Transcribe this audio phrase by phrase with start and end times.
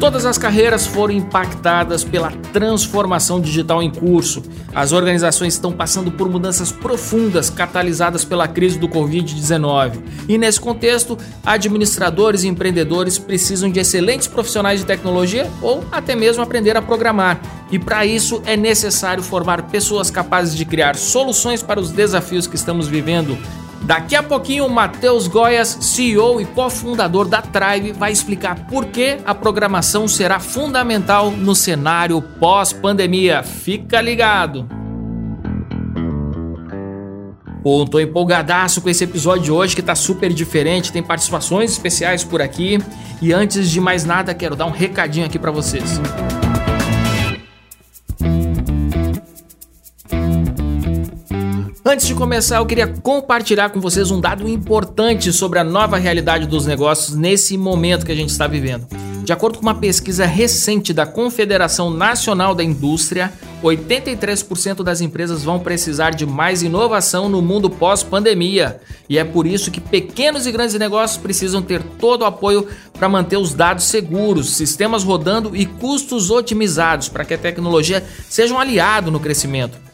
[0.00, 4.44] Todas as carreiras foram impactadas pela transformação digital em curso.
[4.72, 9.98] As organizações estão passando por mudanças profundas catalisadas pela crise do Covid-19.
[10.28, 16.44] E nesse contexto, administradores e empreendedores precisam de excelentes profissionais de tecnologia ou até mesmo
[16.44, 17.40] aprender a programar.
[17.68, 22.54] E para isso é necessário formar pessoas capazes de criar soluções para os desafios que
[22.54, 23.36] estamos vivendo
[23.88, 29.16] Daqui a pouquinho, o Matheus Goias, CEO e cofundador da Tribe, vai explicar por que
[29.24, 33.42] a programação será fundamental no cenário pós-pandemia.
[33.42, 34.68] Fica ligado!
[37.62, 42.22] Pô, tô empolgadaço com esse episódio de hoje que tá super diferente, tem participações especiais
[42.22, 42.78] por aqui.
[43.22, 45.98] E antes de mais nada, quero dar um recadinho aqui para vocês.
[51.90, 56.46] Antes de começar, eu queria compartilhar com vocês um dado importante sobre a nova realidade
[56.46, 58.86] dos negócios nesse momento que a gente está vivendo.
[59.24, 65.60] De acordo com uma pesquisa recente da Confederação Nacional da Indústria, 83% das empresas vão
[65.60, 68.82] precisar de mais inovação no mundo pós-pandemia.
[69.08, 73.08] E é por isso que pequenos e grandes negócios precisam ter todo o apoio para
[73.08, 78.58] manter os dados seguros, sistemas rodando e custos otimizados para que a tecnologia seja um
[78.58, 79.87] aliado no crescimento.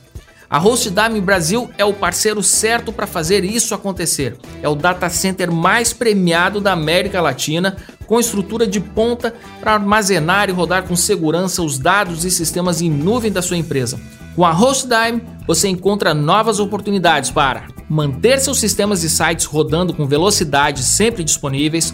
[0.55, 4.37] A HostDime Brasil é o parceiro certo para fazer isso acontecer.
[4.63, 7.77] É o data center mais premiado da América Latina,
[8.07, 12.89] com estrutura de ponta para armazenar e rodar com segurança os dados e sistemas em
[12.89, 13.98] nuvem da sua empresa.
[14.37, 20.07] Com a HostDime, você encontra novas oportunidades para manter seus sistemas e sites rodando com
[20.07, 21.93] velocidade sempre disponíveis,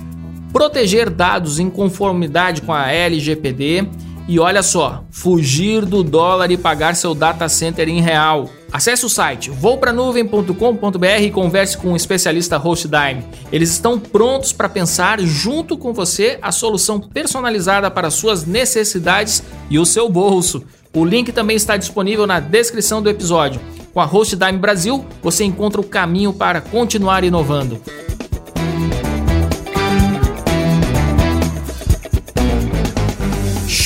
[0.52, 3.88] proteger dados em conformidade com a LGPD
[4.30, 8.48] e olha só, fugir do dólar e pagar seu data center em real.
[8.72, 13.24] Acesse o site voupanuvem.com.br e converse com o especialista HostDime.
[13.50, 19.80] Eles estão prontos para pensar junto com você a solução personalizada para suas necessidades e
[19.80, 20.62] o seu bolso.
[20.94, 23.60] O link também está disponível na descrição do episódio.
[23.92, 27.80] Com a HostDime Brasil, você encontra o caminho para continuar inovando.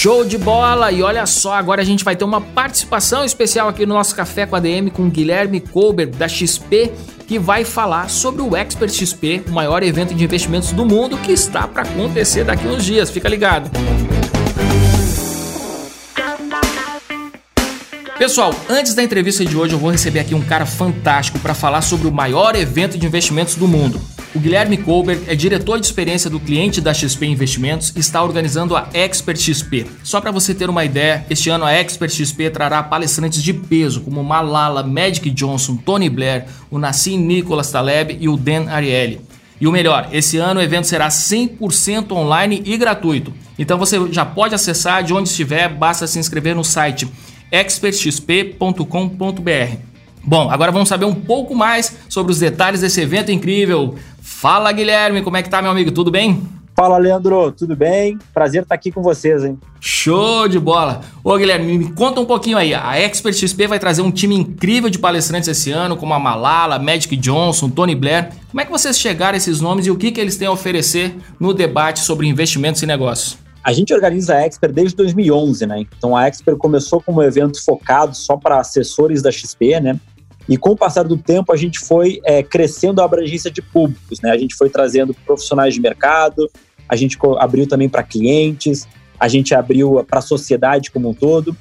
[0.04, 0.92] Show de bola!
[0.92, 4.44] E olha só, agora a gente vai ter uma participação especial aqui no nosso Café
[4.44, 6.92] com a DM com Guilherme Colbert da XP,
[7.26, 11.32] que vai falar sobre o Expert XP, o maior evento de investimentos do mundo que
[11.32, 13.10] está para acontecer daqui uns dias.
[13.10, 13.70] Fica ligado!
[18.19, 21.81] Pessoal, antes da entrevista de hoje, eu vou receber aqui um cara fantástico para falar
[21.81, 23.98] sobre o maior evento de investimentos do mundo.
[24.34, 28.77] O Guilherme Colbert é diretor de experiência do cliente da XP Investimentos e está organizando
[28.77, 29.87] a Expert XP.
[30.03, 34.00] Só para você ter uma ideia, este ano a Expert XP trará palestrantes de peso
[34.00, 39.21] como Malala, Magic Johnson, Tony Blair, o Nassim Nicholas Taleb e o Dan Ariely.
[39.61, 43.33] E o melhor, esse ano o evento será 100% online e gratuito.
[43.56, 47.06] Então você já pode acessar de onde estiver, basta se inscrever no site
[47.53, 49.95] expertxp.com.br.
[50.27, 53.97] Bom, agora vamos saber um pouco mais sobre os detalhes desse evento incrível.
[54.27, 55.93] Fala Guilherme, como é que tá, meu amigo?
[55.93, 56.43] Tudo bem?
[56.75, 58.19] Fala, Leandro, tudo bem?
[58.33, 59.59] Prazer estar aqui com vocês, hein?
[59.79, 61.03] Show de bola!
[61.23, 62.73] Ô, Guilherme, me conta um pouquinho aí.
[62.73, 66.79] A Expert XP vai trazer um time incrível de palestrantes esse ano, como a Malala,
[66.79, 68.31] Magic Johnson, Tony Blair.
[68.51, 70.53] Como é que vocês chegaram a esses nomes e o que, que eles têm a
[70.53, 73.37] oferecer no debate sobre investimentos e negócios?
[73.63, 75.84] A gente organiza a Expert desde 2011, né?
[75.99, 80.01] Então a Expert começou como um evento focado só para assessores da XP, né?
[80.49, 84.21] E com o passar do tempo, a gente foi é, crescendo a abrangência de públicos,
[84.21, 84.31] né?
[84.31, 86.51] A gente foi trazendo profissionais de mercado,
[86.89, 88.87] a gente abriu também para clientes,
[89.19, 91.57] a gente abriu para a sociedade como um todo.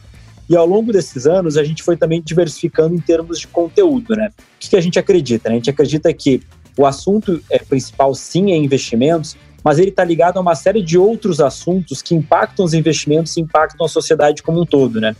[0.49, 4.29] E ao longo desses anos, a gente foi também diversificando em termos de conteúdo, né?
[4.37, 5.49] O que, que a gente acredita?
[5.49, 5.55] Né?
[5.55, 6.41] A gente acredita que
[6.77, 10.97] o assunto é, principal, sim, é investimentos, mas ele está ligado a uma série de
[10.97, 15.15] outros assuntos que impactam os investimentos e impactam a sociedade como um todo, né?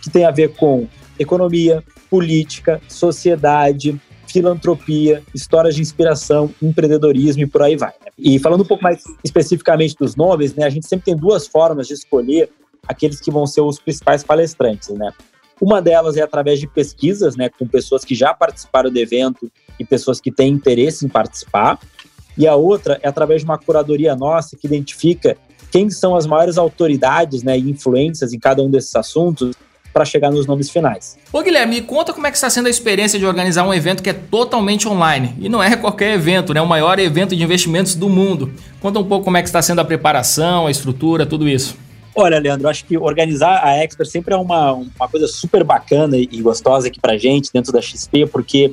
[0.00, 0.86] Que tem a ver com
[1.18, 7.92] economia, política, sociedade, filantropia, histórias de inspiração, empreendedorismo e por aí vai.
[8.04, 8.12] Né?
[8.18, 11.86] E falando um pouco mais especificamente dos nomes, né, a gente sempre tem duas formas
[11.86, 12.50] de escolher
[12.86, 15.12] aqueles que vão ser os principais palestrantes, né?
[15.60, 19.84] Uma delas é através de pesquisas, né, com pessoas que já participaram do evento e
[19.84, 21.80] pessoas que têm interesse em participar.
[22.36, 25.36] E a outra é através de uma curadoria nossa que identifica
[25.70, 29.56] quem são as maiores autoridades né, e influências em cada um desses assuntos
[29.98, 31.18] para chegar nos nomes finais.
[31.32, 34.00] Ô Guilherme, me conta como é que está sendo a experiência de organizar um evento
[34.00, 35.34] que é totalmente online.
[35.40, 36.62] E não é qualquer evento, né?
[36.62, 38.52] O maior evento de investimentos do mundo.
[38.80, 41.76] Conta um pouco como é que está sendo a preparação, a estrutura, tudo isso.
[42.14, 46.40] Olha, Leandro, acho que organizar a Expert sempre é uma, uma coisa super bacana e
[46.40, 48.72] gostosa aqui para gente dentro da XP, porque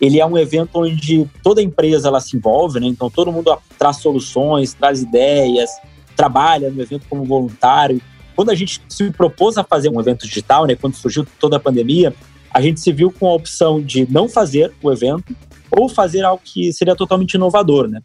[0.00, 2.86] ele é um evento onde toda empresa ela se envolve, né?
[2.86, 5.68] Então todo mundo traz soluções, traz ideias,
[6.14, 8.00] trabalha no evento como voluntário.
[8.40, 11.60] Quando a gente se propôs a fazer um evento digital, né, quando surgiu toda a
[11.60, 12.14] pandemia,
[12.50, 15.36] a gente se viu com a opção de não fazer o evento
[15.70, 18.00] ou fazer algo que seria totalmente inovador, né?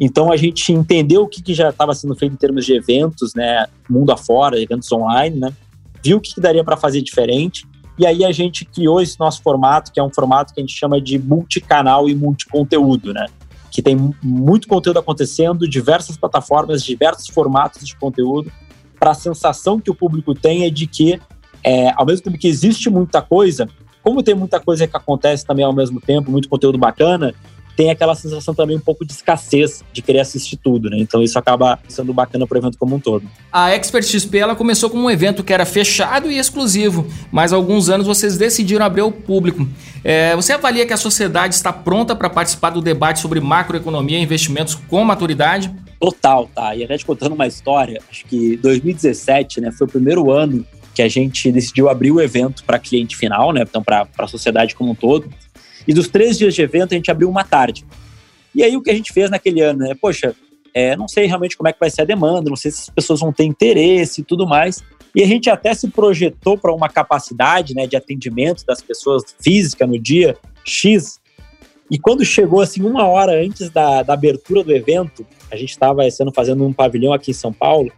[0.00, 3.32] Então a gente entendeu o que, que já estava sendo feito em termos de eventos,
[3.32, 5.54] né, mundo afora, eventos online, né?
[6.02, 7.64] Viu o que, que daria para fazer diferente
[7.96, 10.76] e aí a gente criou esse nosso formato, que é um formato que a gente
[10.76, 13.26] chama de multicanal e multiconteúdo, né?
[13.70, 18.50] Que tem muito conteúdo acontecendo, diversas plataformas, diversos formatos de conteúdo
[18.98, 21.20] para a sensação que o público tem é de que,
[21.62, 23.68] é, ao mesmo tempo que existe muita coisa,
[24.02, 27.34] como tem muita coisa que acontece também ao mesmo tempo, muito conteúdo bacana,
[27.76, 30.96] tem aquela sensação também um pouco de escassez de querer assistir tudo, né?
[30.98, 33.28] Então isso acaba sendo bacana para o evento como um todo.
[33.52, 37.56] A Expert XP ela começou como um evento que era fechado e exclusivo, mas há
[37.56, 39.68] alguns anos vocês decidiram abrir ao público.
[40.02, 44.22] É, você avalia que a sociedade está pronta para participar do debate sobre macroeconomia e
[44.22, 45.70] investimentos com maturidade?
[46.00, 46.74] Total, tá?
[46.76, 51.02] E até te contando uma história, acho que 2017, né, foi o primeiro ano que
[51.02, 53.62] a gente decidiu abrir o evento para cliente final, né?
[53.62, 55.30] Então, para a sociedade como um todo.
[55.86, 57.84] E dos três dias de evento, a gente abriu uma tarde.
[58.54, 59.94] E aí, o que a gente fez naquele ano, né?
[60.00, 60.34] Poxa,
[60.72, 62.90] é, não sei realmente como é que vai ser a demanda, não sei se as
[62.90, 64.82] pessoas vão ter interesse e tudo mais.
[65.14, 69.86] E a gente até se projetou para uma capacidade né, de atendimento das pessoas física
[69.86, 71.18] no dia X.
[71.90, 76.08] E quando chegou assim uma hora antes da, da abertura do evento, a gente estava
[76.10, 77.92] sendo fazendo um pavilhão aqui em São Paulo,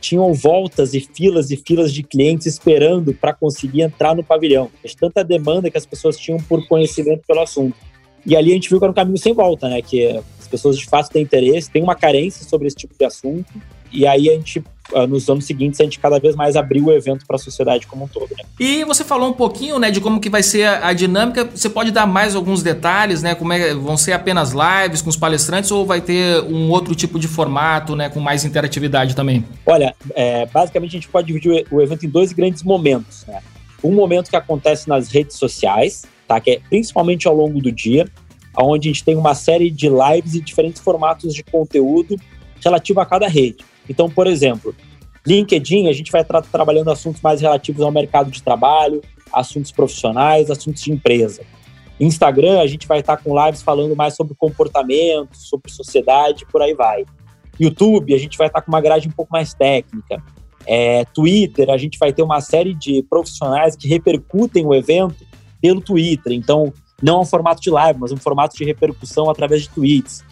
[0.00, 4.70] tinham voltas e filas e filas de clientes esperando para conseguir entrar no pavilhão.
[4.84, 7.76] De tanta demanda que as pessoas tinham por conhecimento pelo assunto.
[8.24, 9.80] E ali a gente viu que era um caminho sem volta, né?
[9.82, 13.52] Que as pessoas de fato têm interesse, têm uma carência sobre esse tipo de assunto.
[13.92, 14.62] E aí a gente
[15.08, 18.04] nos anos seguintes a gente cada vez mais abriu o evento para a sociedade como
[18.04, 18.30] um todo.
[18.30, 18.44] Né?
[18.58, 21.44] E você falou um pouquinho, né, de como que vai ser a, a, dinâmica.
[21.44, 23.34] Você pode dar mais alguns detalhes, né?
[23.34, 27.18] Como é, vão ser apenas lives com os palestrantes ou vai ter um outro tipo
[27.18, 29.44] de formato, né, com mais interatividade também?
[29.66, 33.24] Olha, é, basicamente a gente pode dividir o evento em dois grandes momentos.
[33.26, 33.40] Né?
[33.82, 36.40] Um momento que acontece nas redes sociais, tá?
[36.40, 38.06] Que é principalmente ao longo do dia,
[38.56, 42.16] onde a gente tem uma série de lives e diferentes formatos de conteúdo
[42.62, 43.64] relativo a cada rede.
[43.90, 44.72] Então, por exemplo,
[45.26, 49.02] LinkedIn, a gente vai estar trabalhando assuntos mais relativos ao mercado de trabalho,
[49.32, 51.42] assuntos profissionais, assuntos de empresa.
[51.98, 56.72] Instagram, a gente vai estar com lives falando mais sobre comportamento, sobre sociedade, por aí
[56.72, 57.04] vai.
[57.58, 60.22] YouTube, a gente vai estar com uma grade um pouco mais técnica.
[60.66, 65.26] É, Twitter, a gente vai ter uma série de profissionais que repercutem o evento
[65.60, 66.32] pelo Twitter.
[66.32, 66.72] Então,
[67.02, 70.24] não é um formato de live, mas um formato de repercussão através de tweets.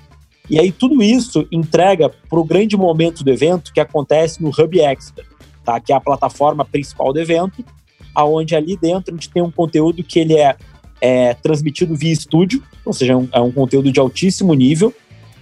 [0.48, 4.80] E aí tudo isso entrega para o grande momento do evento que acontece no Hub
[4.80, 5.26] Expert,
[5.64, 5.78] tá?
[5.78, 7.64] que é a plataforma principal do evento,
[8.14, 10.56] aonde ali dentro a gente tem um conteúdo que ele é,
[11.00, 14.94] é transmitido via estúdio, ou seja, é um, é um, conteúdo de altíssimo nível,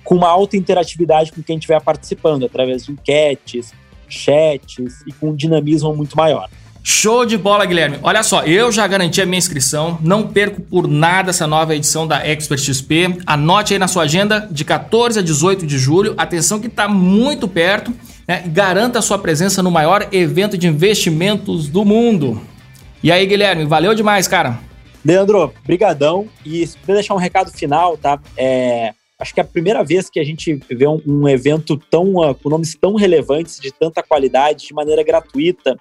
[0.02, 3.72] com uma alta interatividade com quem estiver participando, através de enquetes,
[4.08, 6.48] chats e com um dinamismo muito maior.
[6.88, 7.98] Show de bola, Guilherme.
[8.00, 9.98] Olha só, eu já garanti a minha inscrição.
[10.00, 13.18] Não perco por nada essa nova edição da Expert XP.
[13.26, 16.14] Anote aí na sua agenda de 14 a 18 de julho.
[16.16, 17.92] Atenção que está muito perto.
[18.28, 18.44] Né?
[18.46, 22.40] Garanta a sua presença no maior evento de investimentos do mundo.
[23.02, 24.56] E aí, Guilherme, valeu demais, cara.
[25.04, 26.28] Leandro, brigadão.
[26.44, 28.20] E se puder deixar um recado final, tá?
[28.36, 32.14] É, acho que é a primeira vez que a gente vê um, um evento tão
[32.14, 35.76] uh, com nomes tão relevantes, de tanta qualidade, de maneira gratuita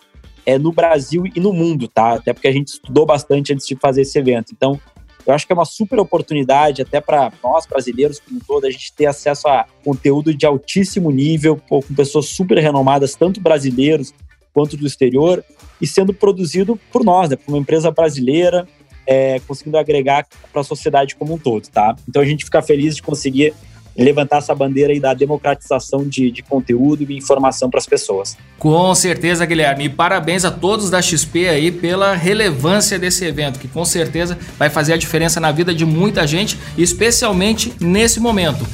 [0.46, 2.14] é, no Brasil e no mundo, tá?
[2.14, 4.52] Até porque a gente estudou bastante antes de fazer esse evento.
[4.54, 4.80] Então,
[5.26, 8.72] eu acho que é uma super oportunidade, até para nós brasileiros como um todo, a
[8.72, 14.14] gente ter acesso a conteúdo de altíssimo nível, com pessoas super renomadas, tanto brasileiros
[14.54, 15.44] quanto do exterior,
[15.82, 18.68] e sendo produzido por nós, né, por uma empresa brasileira,
[19.08, 21.96] é, conseguindo agregar para a sociedade como um todo, tá?
[22.08, 23.54] Então a gente fica feliz de conseguir
[23.98, 28.38] levantar essa bandeira aí da democratização de, de conteúdo e informação para as pessoas.
[28.60, 29.86] Com certeza, Guilherme.
[29.86, 34.70] E parabéns a todos da XP aí pela relevância desse evento, que com certeza vai
[34.70, 38.66] fazer a diferença na vida de muita gente, especialmente nesse momento.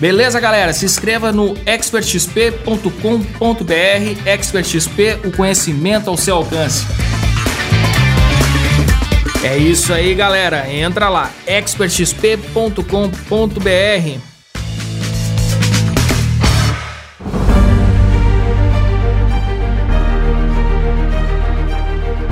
[0.00, 0.72] Beleza, galera?
[0.72, 4.28] Se inscreva no expertxp.com.br.
[4.28, 6.84] ExpertXP, o conhecimento ao seu alcance.
[9.44, 10.72] É isso aí, galera.
[10.72, 14.33] Entra lá, expertxp.com.br.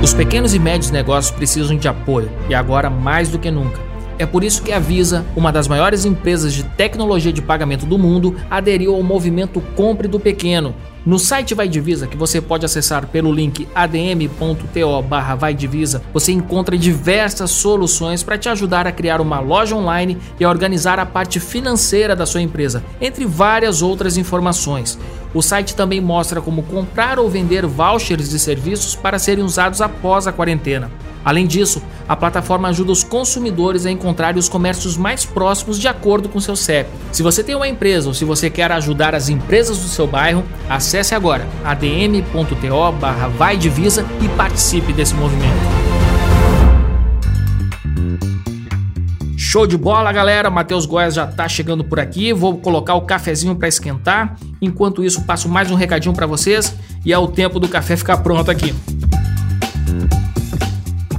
[0.03, 3.79] Os pequenos e médios negócios precisam de apoio e agora mais do que nunca.
[4.19, 7.97] É por isso que a Visa, uma das maiores empresas de tecnologia de pagamento do
[7.97, 10.75] mundo, aderiu ao movimento Compre do Pequeno.
[11.05, 16.31] No site Vai Divisa, que você pode acessar pelo link adm.to barra Vai Divisa, você
[16.31, 21.05] encontra diversas soluções para te ajudar a criar uma loja online e a organizar a
[21.05, 24.97] parte financeira da sua empresa, entre várias outras informações.
[25.33, 30.25] O site também mostra como comprar ou vender vouchers de serviços para serem usados após
[30.25, 30.89] a quarentena.
[31.25, 36.27] Além disso, a plataforma ajuda os consumidores a encontrar os comércios mais próximos de acordo
[36.27, 36.89] com seu CEP.
[37.11, 40.43] Se você tem uma empresa ou se você quer ajudar as empresas do seu bairro,
[40.69, 45.83] acesse agora adm.to barra vai divisa e participe desse movimento.
[49.53, 50.49] Show de bola, galera.
[50.49, 52.33] Matheus Goiás já tá chegando por aqui.
[52.33, 54.35] Vou colocar o cafezinho para esquentar.
[54.59, 56.75] Enquanto isso, passo mais um recadinho para vocês
[57.05, 58.73] e é o tempo do café ficar pronto aqui.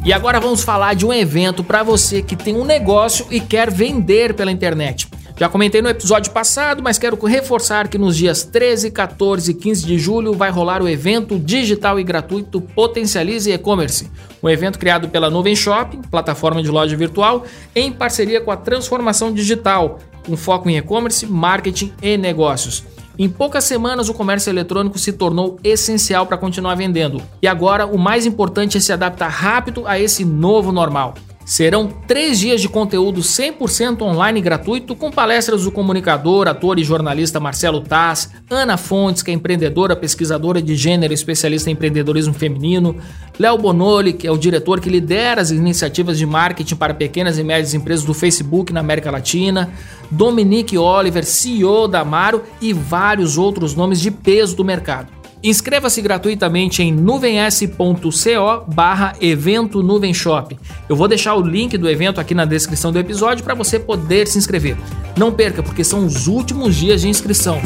[0.04, 3.70] E agora vamos falar de um evento para você que tem um negócio e quer
[3.70, 5.08] vender pela internet.
[5.34, 9.87] Já comentei no episódio passado, mas quero reforçar que nos dias 13, 14 e 15
[9.87, 14.11] de julho vai rolar o evento digital e gratuito Potencialize E-Commerce,
[14.42, 17.44] um evento criado pela Nuvem Shopping, plataforma de loja virtual,
[17.75, 22.84] em parceria com a Transformação Digital, com foco em e-commerce, marketing e negócios.
[23.16, 27.23] Em poucas semanas, o comércio eletrônico se tornou essencial para continuar vendendo.
[27.40, 31.14] E agora, o mais importante é se adaptar rápido a esse novo normal.
[31.44, 37.38] Serão três dias de conteúdo 100% online gratuito, com palestras do comunicador, ator e jornalista
[37.38, 42.96] Marcelo Taz, Ana Fontes, que é empreendedora, pesquisadora de gênero especialista em empreendedorismo feminino,
[43.38, 47.44] Léo Bonoli, que é o diretor que lidera as iniciativas de marketing para pequenas e
[47.44, 49.70] médias empresas do Facebook na América Latina,
[50.10, 55.23] Dominique Oliver, CEO da Amaro e vários outros nomes de peso do mercado.
[55.44, 60.58] Inscreva-se gratuitamente em nuvens.co barra evento Nuvem Shop.
[60.88, 64.26] Eu vou deixar o link do evento aqui na descrição do episódio para você poder
[64.26, 64.74] se inscrever.
[65.18, 67.60] Não perca, porque são os últimos dias de inscrição.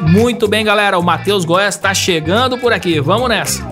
[0.00, 0.98] Muito bem, galera.
[0.98, 3.00] O Matheus Goiás está chegando por aqui.
[3.00, 3.62] Vamos nessa.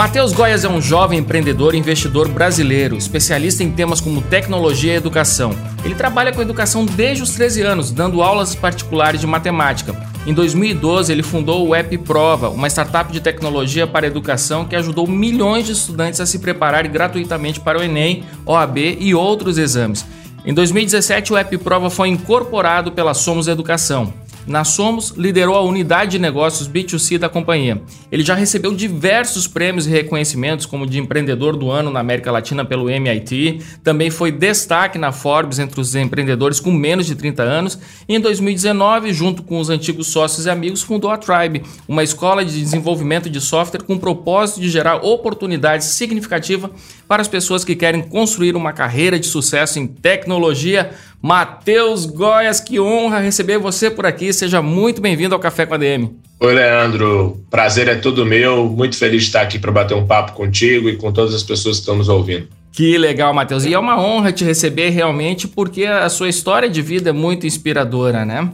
[0.00, 4.96] Matheus Goias é um jovem empreendedor e investidor brasileiro, especialista em temas como tecnologia e
[4.96, 5.54] educação.
[5.84, 9.94] Ele trabalha com educação desde os 13 anos, dando aulas particulares de matemática.
[10.26, 15.06] Em 2012, ele fundou o App Prova, uma startup de tecnologia para educação que ajudou
[15.06, 20.06] milhões de estudantes a se prepararem gratuitamente para o Enem, OAB e outros exames.
[20.46, 24.14] Em 2017, o App Prova foi incorporado pela Somos Educação.
[24.46, 27.82] Na Somos, liderou a unidade de negócios B2C da companhia.
[28.10, 32.64] Ele já recebeu diversos prêmios e reconhecimentos, como de empreendedor do ano na América Latina
[32.64, 37.78] pelo MIT, também foi destaque na Forbes entre os empreendedores com menos de 30 anos.
[38.08, 42.44] E em 2019, junto com os antigos sócios e amigos, fundou a Tribe, uma escola
[42.44, 46.70] de desenvolvimento de software com o propósito de gerar oportunidades significativas
[47.06, 50.90] para as pessoas que querem construir uma carreira de sucesso em tecnologia.
[51.22, 54.32] Matheus Goias, que honra receber você por aqui.
[54.32, 56.10] Seja muito bem-vindo ao Café com a DM.
[56.40, 57.44] Oi, Leandro.
[57.50, 58.64] Prazer é todo meu.
[58.64, 61.76] Muito feliz de estar aqui para bater um papo contigo e com todas as pessoas
[61.76, 62.48] que estão nos ouvindo.
[62.72, 63.66] Que legal, Matheus.
[63.66, 67.46] E é uma honra te receber realmente, porque a sua história de vida é muito
[67.46, 68.50] inspiradora, né?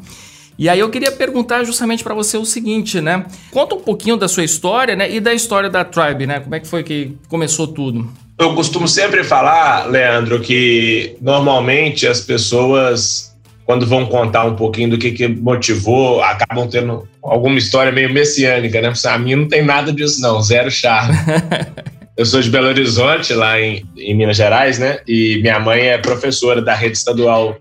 [0.59, 3.27] E aí eu queria perguntar justamente para você o seguinte, né?
[3.53, 5.09] Conta um pouquinho da sua história, né?
[5.15, 6.41] E da história da Tribe, né?
[6.41, 8.11] Como é que foi que começou tudo?
[8.39, 14.99] Eu costumo sempre falar, Leandro, que normalmente as pessoas, quando vão contar um pouquinho do
[14.99, 18.93] que, que motivou, acabam tendo alguma história meio messiânica, né?
[19.07, 21.17] A mim não tem nada disso, não, zero charme.
[22.15, 25.01] eu sou de Belo Horizonte, lá em, em Minas Gerais, né?
[25.09, 27.57] E minha mãe é professora da rede estadual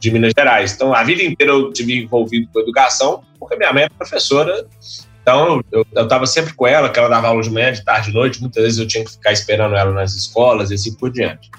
[0.00, 0.72] de Minas Gerais.
[0.72, 4.66] Então, a vida inteira eu tive envolvido com educação, porque minha mãe é professora
[5.26, 8.14] então, eu estava sempre com ela, que ela dava aula de manhã, de tarde, de
[8.14, 8.40] noite.
[8.40, 11.50] Muitas vezes eu tinha que ficar esperando ela nas escolas e assim por diante.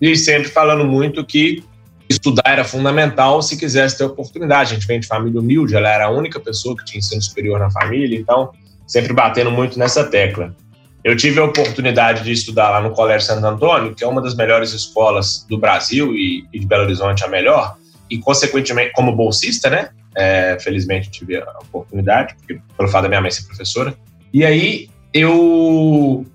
[0.00, 1.62] E sempre falando muito que
[2.08, 4.72] estudar era fundamental se quisesse ter oportunidade.
[4.72, 7.60] A gente vem de família humilde, ela era a única pessoa que tinha ensino superior
[7.60, 8.50] na família, então
[8.86, 10.56] sempre batendo muito nessa tecla.
[11.04, 14.34] Eu tive a oportunidade de estudar lá no Colégio Santo Antônio, que é uma das
[14.34, 17.76] melhores escolas do Brasil e, e de Belo Horizonte a melhor,
[18.08, 19.90] e consequentemente como bolsista, né?
[20.14, 23.94] É, felizmente tive a oportunidade, porque, pelo fato da minha mãe ser professora.
[24.32, 26.26] E aí eu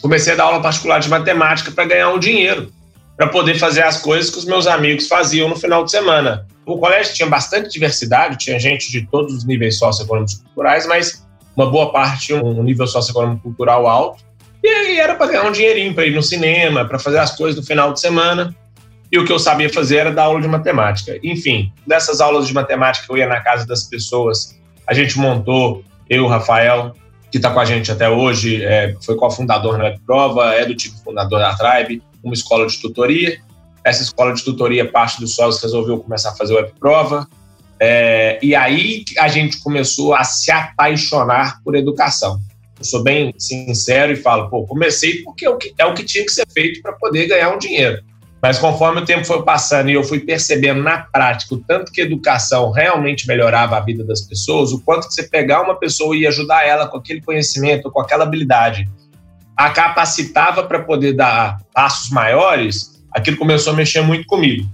[0.00, 2.72] comecei a dar aula particular de matemática para ganhar um dinheiro.
[3.18, 6.46] para poder fazer as coisas que os meus amigos faziam no final de semana.
[6.64, 11.26] O colégio tinha bastante diversidade, tinha gente de todos os níveis socioeconômicos e culturais, mas
[11.56, 14.22] uma boa parte um nível socioeconômico cultural alto.
[14.62, 17.58] E aí era para ganhar um dinheirinho para ir no cinema, para fazer as coisas
[17.58, 18.54] no final de semana.
[19.10, 21.18] E o que eu sabia fazer era dar aula de matemática.
[21.22, 26.24] Enfim, dessas aulas de matemática eu ia na casa das pessoas, a gente montou, eu,
[26.24, 26.94] o Rafael,
[27.30, 30.96] que está com a gente até hoje, é, foi cofundador na Prova, é do tipo
[30.98, 33.38] fundador da Tribe, uma escola de tutoria.
[33.84, 37.26] Essa escola de tutoria, parte dos sócios resolveu começar a fazer web prova.
[37.80, 42.40] É, e aí a gente começou a se apaixonar por educação.
[42.78, 46.04] Eu sou bem sincero e falo, pô, comecei porque é o que, é o que
[46.04, 48.02] tinha que ser feito para poder ganhar um dinheiro.
[48.40, 52.00] Mas conforme o tempo foi passando e eu fui percebendo na prática o tanto que
[52.00, 56.26] educação realmente melhorava a vida das pessoas, o quanto que você pegar uma pessoa e
[56.26, 58.88] ajudar ela com aquele conhecimento, com aquela habilidade,
[59.56, 64.68] a capacitava para poder dar passos maiores, aquilo começou a mexer muito comigo.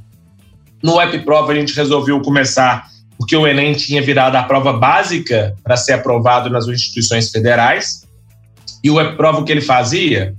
[0.82, 5.76] No WebProva a gente resolveu começar porque o Enem tinha virado a prova básica para
[5.76, 8.06] ser aprovado nas instituições federais.
[8.82, 10.34] E o WebProva o que ele fazia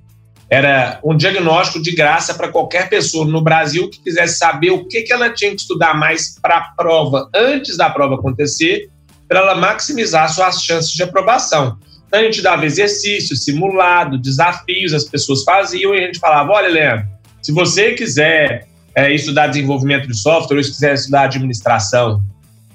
[0.49, 5.01] era um diagnóstico de graça para qualquer pessoa no Brasil que quisesse saber o que,
[5.01, 8.89] que ela tinha que estudar mais para a prova antes da prova acontecer,
[9.27, 11.77] para ela maximizar suas chances de aprovação.
[12.07, 16.69] Então a gente dava exercício, simulado, desafios, as pessoas faziam e a gente falava: olha,
[16.69, 17.07] Leandro,
[17.41, 22.23] se você quiser é, estudar desenvolvimento de software ou se quiser estudar administração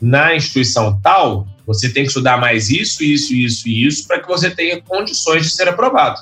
[0.02, 4.26] na instituição tal, você tem que estudar mais isso, isso, isso e isso para que
[4.26, 6.20] você tenha condições de ser aprovado.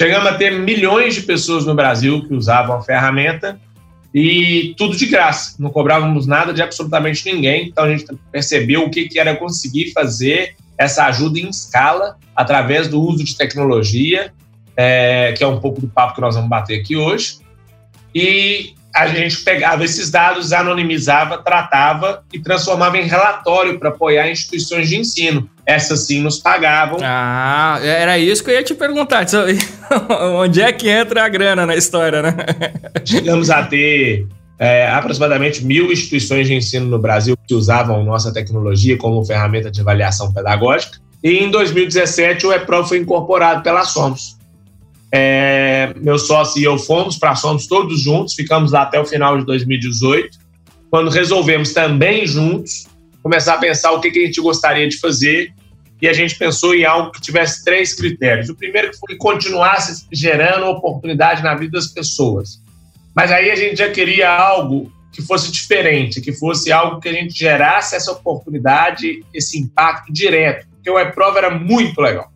[0.00, 3.60] Chegamos a ter milhões de pessoas no Brasil que usavam a ferramenta
[4.14, 7.68] e tudo de graça, não cobrávamos nada de absolutamente ninguém.
[7.68, 12.98] Então a gente percebeu o que, era conseguir fazer essa ajuda em escala através do
[12.98, 14.32] uso de tecnologia,
[14.74, 17.40] é, que é um pouco do papo que nós vamos bater aqui hoje.
[18.14, 24.88] E a gente pegava esses dados, anonimizava, tratava e transformava em relatório para apoiar instituições
[24.88, 25.50] de ensino.
[25.70, 26.98] Essas sim nos pagavam.
[27.00, 29.24] Ah, era isso que eu ia te perguntar.
[30.34, 32.34] Onde é que entra a grana na história, né?
[33.06, 34.26] Chegamos a ter
[34.58, 39.80] é, aproximadamente mil instituições de ensino no Brasil que usavam nossa tecnologia como ferramenta de
[39.80, 40.98] avaliação pedagógica.
[41.22, 44.36] E em 2017 o EPRO foi incorporado pela Somos.
[45.12, 49.04] É, meu sócio e eu fomos para a Somos todos juntos, ficamos lá até o
[49.04, 50.36] final de 2018,
[50.90, 52.88] quando resolvemos também juntos
[53.22, 55.52] começar a pensar o que, que a gente gostaria de fazer
[56.00, 58.48] e a gente pensou em algo que tivesse três critérios.
[58.48, 62.62] O primeiro foi que continuasse gerando oportunidade na vida das pessoas.
[63.14, 67.12] Mas aí a gente já queria algo que fosse diferente, que fosse algo que a
[67.12, 70.66] gente gerasse essa oportunidade, esse impacto direto.
[70.74, 72.32] Porque o WebProva era muito legal.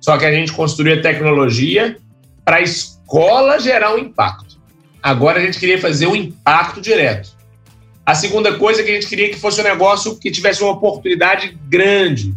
[0.00, 1.96] Só que a gente construía tecnologia
[2.44, 4.60] para a escola gerar um impacto.
[5.02, 7.30] Agora a gente queria fazer um impacto direto.
[8.04, 10.72] A segunda coisa é que a gente queria que fosse um negócio que tivesse uma
[10.72, 12.34] oportunidade grande.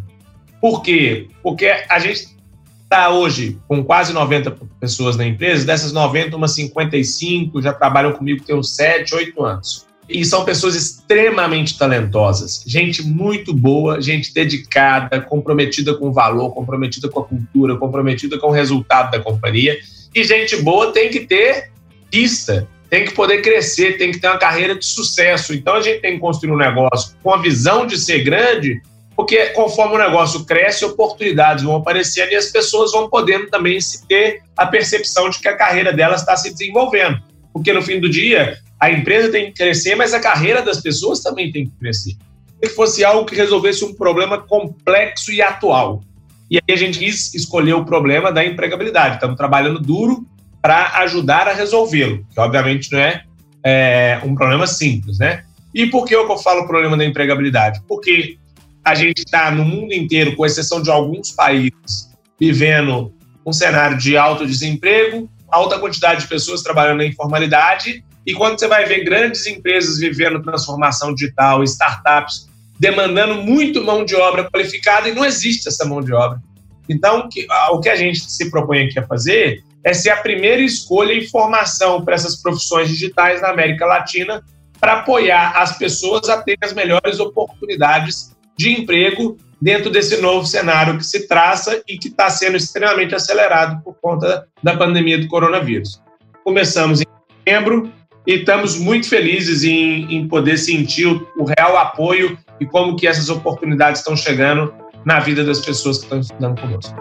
[0.62, 1.28] Por quê?
[1.44, 2.36] Porque a gente
[2.84, 8.44] está hoje com quase 90 pessoas na empresa, dessas 90, umas 55 já trabalham comigo
[8.44, 9.86] tem uns 7, 8 anos.
[10.08, 17.10] E são pessoas extremamente talentosas, gente muito boa, gente dedicada, comprometida com o valor, comprometida
[17.10, 19.76] com a cultura, comprometida com o resultado da companhia.
[20.14, 21.72] E gente boa tem que ter
[22.12, 25.56] pista, tem que poder crescer, tem que ter uma carreira de sucesso.
[25.56, 28.80] Então a gente tem que construir um negócio com a visão de ser grande
[29.16, 34.06] porque conforme o negócio cresce, oportunidades vão aparecendo e as pessoas vão podendo também se
[34.06, 37.22] ter a percepção de que a carreira delas está se desenvolvendo.
[37.54, 41.22] Porque no fim do dia, a empresa tem que crescer, mas a carreira das pessoas
[41.22, 42.16] também tem que crescer.
[42.62, 46.04] Que fosse algo que resolvesse um problema complexo e atual.
[46.52, 49.16] E aí a gente quis escolher o problema da empregabilidade.
[49.16, 50.26] Estamos trabalhando duro
[50.62, 53.24] para ajudar a resolvê-lo, que obviamente não é,
[53.64, 55.44] é, um problema simples, né?
[55.74, 57.82] E por que eu falo problema da empregabilidade?
[57.88, 58.38] Porque
[58.86, 63.12] a gente está no mundo inteiro, com exceção de alguns países, vivendo
[63.44, 68.68] um cenário de alto desemprego, alta quantidade de pessoas trabalhando na informalidade, e quando você
[68.68, 72.48] vai ver grandes empresas vivendo transformação digital, startups
[72.80, 76.40] demandando muito mão de obra qualificada, e não existe essa mão de obra.
[76.88, 77.28] Então,
[77.72, 81.28] o que a gente se propõe aqui a fazer é ser a primeira escolha e
[81.28, 84.44] formação para essas profissões digitais na América Latina,
[84.80, 90.98] para apoiar as pessoas a ter as melhores oportunidades de emprego dentro desse novo cenário
[90.98, 96.02] que se traça e que está sendo extremamente acelerado por conta da pandemia do coronavírus.
[96.44, 97.06] Começamos em
[97.40, 97.92] setembro
[98.28, 103.08] e estamos muito felizes em, em poder sentir o, o, real apoio e como que
[103.08, 106.96] essas oportunidades estão chegando na vida das pessoas que estão estudando conosco.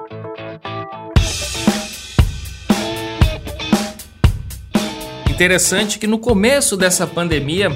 [5.31, 7.69] Interessante que no começo dessa pandemia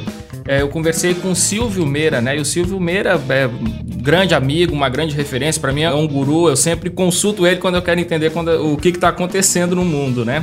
[0.48, 2.38] é, eu conversei com o Silvio Meira, né?
[2.38, 6.08] E o Silvio Meira é um grande amigo, uma grande referência para mim, é um
[6.08, 6.48] guru.
[6.48, 10.24] Eu sempre consulto ele quando eu quero entender quando, o que está acontecendo no mundo,
[10.24, 10.42] né?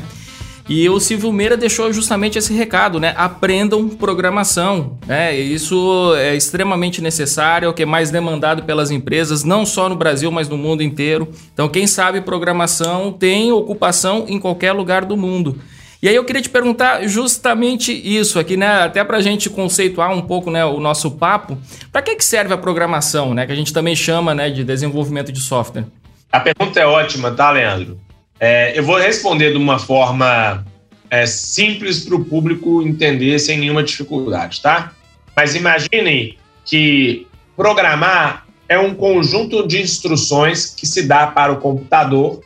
[0.70, 3.16] E o Silvio Meira deixou justamente esse recado, né?
[3.18, 5.36] Aprendam programação, né?
[5.36, 9.96] Isso é extremamente necessário, é o que é mais demandado pelas empresas, não só no
[9.96, 11.28] Brasil, mas no mundo inteiro.
[11.52, 15.60] Então, quem sabe programação tem ocupação em qualquer lugar do mundo.
[16.06, 18.84] E aí eu queria te perguntar justamente isso aqui, né?
[18.84, 21.58] Até para a gente conceituar um pouco né, o nosso papo.
[21.92, 23.44] Para que, que serve a programação, né?
[23.48, 25.86] Que a gente também chama né, de desenvolvimento de software.
[26.32, 28.00] A pergunta é ótima, tá, Leandro?
[28.40, 30.64] É, eu vou responder de uma forma
[31.10, 34.92] é, simples para o público entender sem nenhuma dificuldade, tá?
[35.36, 37.26] Mas imaginem que
[37.58, 42.44] programar é um conjunto de instruções que se dá para o computador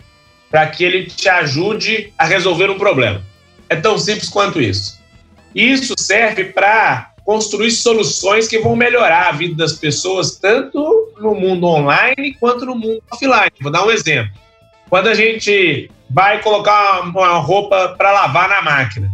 [0.50, 3.28] para que ele te ajude a resolver um problema.
[3.70, 5.00] É tão simples quanto isso.
[5.54, 11.68] Isso serve para construir soluções que vão melhorar a vida das pessoas, tanto no mundo
[11.68, 13.52] online quanto no mundo offline.
[13.62, 14.32] Vou dar um exemplo.
[14.90, 19.12] Quando a gente vai colocar uma roupa para lavar na máquina,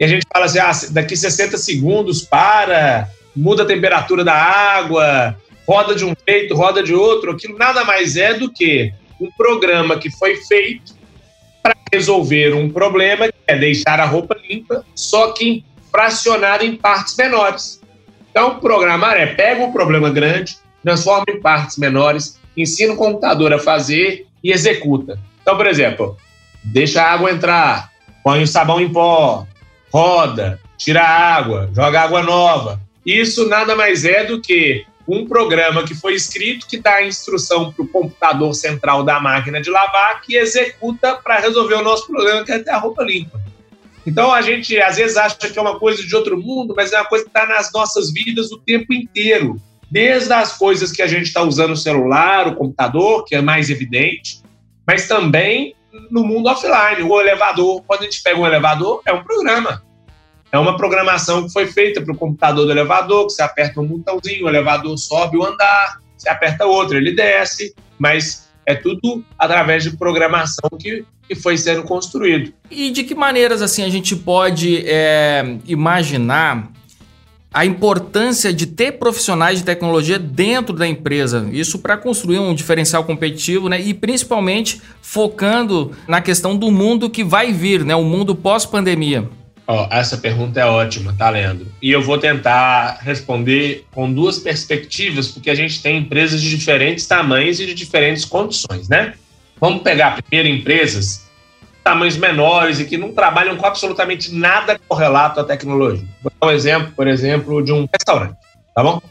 [0.00, 5.36] e a gente fala assim, ah, daqui 60 segundos para, muda a temperatura da água,
[5.66, 9.98] roda de um jeito, roda de outro, aquilo nada mais é do que um programa
[9.98, 10.97] que foi feito
[11.68, 17.14] para resolver um problema, que é deixar a roupa limpa, só que fracionado em partes
[17.16, 17.80] menores.
[18.30, 23.58] Então, programar é pega um problema grande, transforma em partes menores, ensina o computador a
[23.58, 25.18] fazer e executa.
[25.42, 26.16] Então, por exemplo,
[26.64, 27.90] deixa a água entrar,
[28.24, 29.46] põe o sabão em pó,
[29.92, 32.80] roda, tira a água, joga água nova.
[33.04, 37.72] Isso nada mais é do que um programa que foi escrito que dá a instrução
[37.72, 42.44] para o computador central da máquina de lavar que executa para resolver o nosso problema,
[42.44, 43.40] que é ter a roupa limpa.
[44.06, 47.00] Então a gente às vezes acha que é uma coisa de outro mundo, mas é
[47.00, 49.56] uma coisa que está nas nossas vidas o tempo inteiro.
[49.90, 53.70] Desde as coisas que a gente está usando o celular, o computador, que é mais
[53.70, 54.42] evidente,
[54.86, 55.74] mas também
[56.10, 57.82] no mundo offline, o elevador.
[57.86, 59.82] Quando a gente pega um elevador, é um programa.
[60.50, 63.86] É uma programação que foi feita para o computador do elevador, que você aperta um
[63.86, 69.82] botãozinho, o elevador sobe o andar, você aperta outro, ele desce, mas é tudo através
[69.82, 72.52] de programação que, que foi sendo construído.
[72.70, 76.70] E de que maneiras assim a gente pode é, imaginar
[77.52, 81.48] a importância de ter profissionais de tecnologia dentro da empresa.
[81.50, 83.80] Isso para construir um diferencial competitivo, né?
[83.80, 87.96] E principalmente focando na questão do mundo que vai vir, né?
[87.96, 89.28] O mundo pós-pandemia.
[89.70, 91.66] Oh, essa pergunta é ótima, tá, Leandro?
[91.82, 97.06] E eu vou tentar responder com duas perspectivas, porque a gente tem empresas de diferentes
[97.06, 99.12] tamanhos e de diferentes condições, né?
[99.60, 101.28] Vamos pegar primeiro empresas
[101.84, 106.06] tamanhos menores e que não trabalham com absolutamente nada correlato à tecnologia.
[106.22, 108.36] Vou dar um exemplo, por exemplo, de um restaurante,
[108.74, 109.02] tá bom?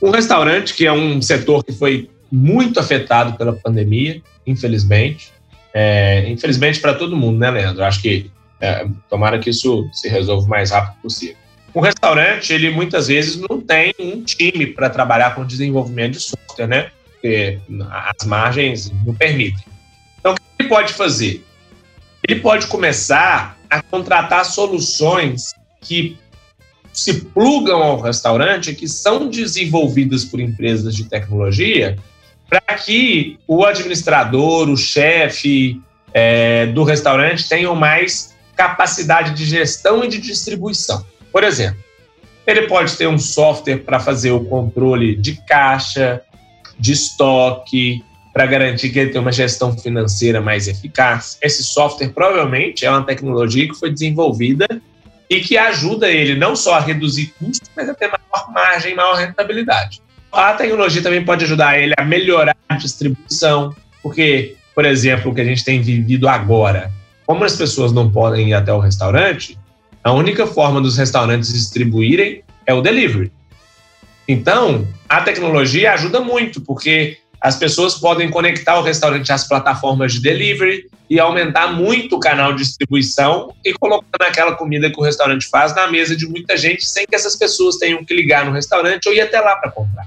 [0.00, 5.32] Um restaurante que é um setor que foi muito afetado pela pandemia, infelizmente.
[5.72, 7.84] É, infelizmente para todo mundo, né, Leandro?
[7.84, 8.30] Acho que
[8.64, 11.36] é, tomara que isso se resolva o mais rápido possível.
[11.74, 16.68] Um restaurante, ele muitas vezes não tem um time para trabalhar com desenvolvimento de software,
[16.68, 16.90] né?
[17.10, 17.58] Porque
[17.90, 19.64] as margens não permitem.
[20.20, 21.44] Então, o que ele pode fazer?
[22.26, 26.16] ele pode começar a contratar soluções que
[26.92, 31.98] se plugam ao restaurante, que são desenvolvidas por empresas de tecnologia,
[32.48, 35.80] para que o administrador, o chefe
[36.14, 41.04] é, do restaurante tenham mais capacidade de gestão e de distribuição.
[41.32, 41.82] Por exemplo,
[42.46, 46.22] ele pode ter um software para fazer o controle de caixa,
[46.78, 51.38] de estoque, para garantir que ele tenha uma gestão financeira mais eficaz.
[51.40, 54.66] Esse software provavelmente é uma tecnologia que foi desenvolvida
[55.30, 59.14] e que ajuda ele não só a reduzir custos, mas a ter maior margem, maior
[59.14, 60.02] rentabilidade.
[60.32, 65.40] A tecnologia também pode ajudar ele a melhorar a distribuição, porque, por exemplo, o que
[65.40, 66.90] a gente tem vivido agora,
[67.26, 69.58] como as pessoas não podem ir até o restaurante,
[70.02, 73.32] a única forma dos restaurantes distribuírem é o delivery.
[74.28, 80.20] Então, a tecnologia ajuda muito, porque as pessoas podem conectar o restaurante às plataformas de
[80.20, 85.46] delivery e aumentar muito o canal de distribuição e colocar aquela comida que o restaurante
[85.48, 89.06] faz na mesa de muita gente sem que essas pessoas tenham que ligar no restaurante
[89.08, 90.06] ou ir até lá para comprar.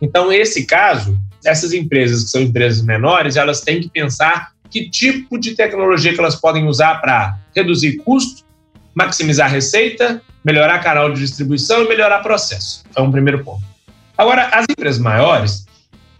[0.00, 5.38] Então, nesse caso, essas empresas que são empresas menores, elas têm que pensar que tipo
[5.38, 8.44] de tecnologia que elas podem usar para reduzir custo,
[8.94, 12.84] maximizar receita, melhorar canal de distribuição e melhorar processo.
[12.94, 13.62] É um primeiro ponto.
[14.16, 15.66] Agora, as empresas maiores,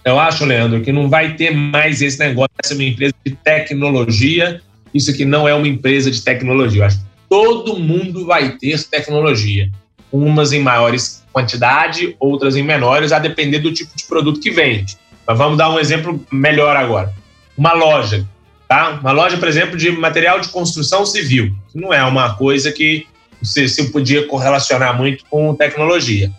[0.05, 3.35] eu acho, Leandro, que não vai ter mais esse negócio de ser uma empresa de
[3.37, 4.61] tecnologia.
[4.93, 6.81] Isso aqui não é uma empresa de tecnologia.
[6.81, 9.71] Eu acho todo mundo vai ter tecnologia.
[10.11, 14.99] Umas em maiores quantidade, outras em menores, a depender do tipo de produto que vende.
[15.25, 17.15] Mas vamos dar um exemplo melhor agora.
[17.57, 18.27] Uma loja,
[18.71, 19.01] tá?
[19.01, 21.53] Uma loja, por exemplo, de material de construção civil.
[21.75, 23.05] Não é uma coisa que
[23.43, 26.31] você se podia correlacionar muito com tecnologia.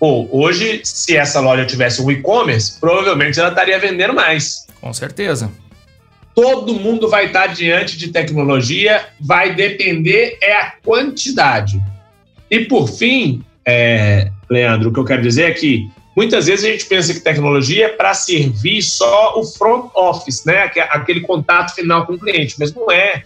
[0.00, 4.66] Pô, hoje, se essa loja tivesse um e-commerce, provavelmente ela estaria vendendo mais.
[4.80, 5.48] Com certeza.
[6.34, 11.80] Todo mundo vai estar diante de tecnologia, vai depender é a quantidade.
[12.50, 16.68] E por fim, é, Leandro, o que eu quero dizer é que muitas vezes a
[16.68, 20.70] gente pensa que tecnologia é para servir só o front office, né?
[20.90, 23.22] Aquele contato final com o cliente, mas não é.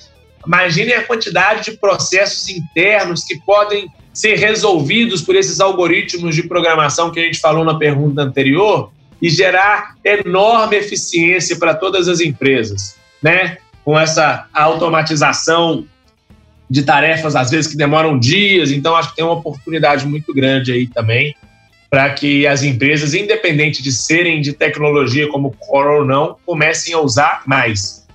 [0.46, 7.11] Imagine a quantidade de processos internos que podem ser resolvidos por esses algoritmos de programação
[7.11, 8.90] que a gente falou na pergunta anterior
[9.22, 13.59] e gerar enorme eficiência para todas as empresas né?
[13.85, 15.87] Com essa automatização
[16.68, 18.70] de tarefas, às vezes, que demoram dias.
[18.70, 21.35] Então, acho que tem uma oportunidade muito grande aí também
[21.90, 27.00] para que as empresas, independente de serem de tecnologia como core ou não, comecem a
[27.00, 28.07] usar mais.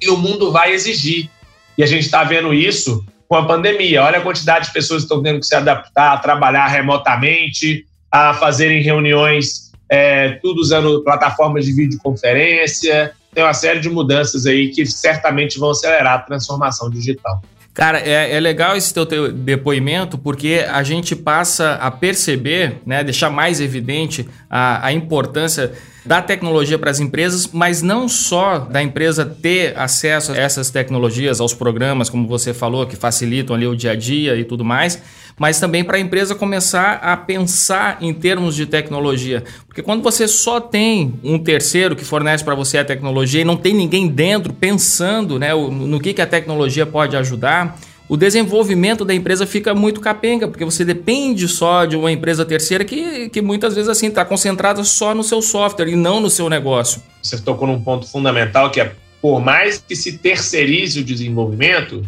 [0.00, 1.28] E o mundo vai exigir.
[1.76, 4.04] E a gente está vendo isso com a pandemia.
[4.04, 8.32] Olha a quantidade de pessoas que estão tendo que se adaptar, a trabalhar remotamente, a
[8.34, 14.86] fazerem reuniões, é, tudo usando plataformas de videoconferência, tem uma série de mudanças aí que
[14.86, 17.42] certamente vão acelerar a transformação digital.
[17.78, 23.04] Cara, é, é, legal esse teu, teu, depoimento porque a gente passa a perceber, né,
[23.04, 25.72] deixar mais evidente a, a importância
[26.08, 31.38] da tecnologia para as empresas, mas não só da empresa ter acesso a essas tecnologias,
[31.38, 35.02] aos programas, como você falou, que facilitam ali o dia a dia e tudo mais,
[35.38, 39.44] mas também para a empresa começar a pensar em termos de tecnologia.
[39.66, 43.58] Porque quando você só tem um terceiro que fornece para você a tecnologia e não
[43.58, 49.14] tem ninguém dentro pensando né, no que, que a tecnologia pode ajudar, o desenvolvimento da
[49.14, 53.74] empresa fica muito capenga, porque você depende só de uma empresa terceira que, que muitas
[53.74, 57.02] vezes assim está concentrada só no seu software e não no seu negócio.
[57.22, 62.06] Você tocou num ponto fundamental que é por mais que se terceirize o desenvolvimento,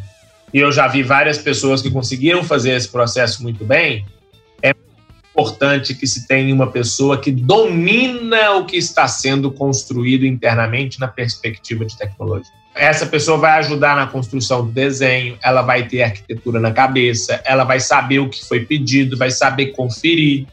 [0.54, 4.06] e eu já vi várias pessoas que conseguiram fazer esse processo muito bem,
[4.62, 4.72] é
[5.32, 11.08] importante que se tenha uma pessoa que domina o que está sendo construído internamente na
[11.08, 12.59] perspectiva de tecnologia.
[12.80, 17.62] Essa pessoa vai ajudar na construção do desenho, ela vai ter arquitetura na cabeça, ela
[17.62, 20.46] vai saber o que foi pedido, vai saber conferir,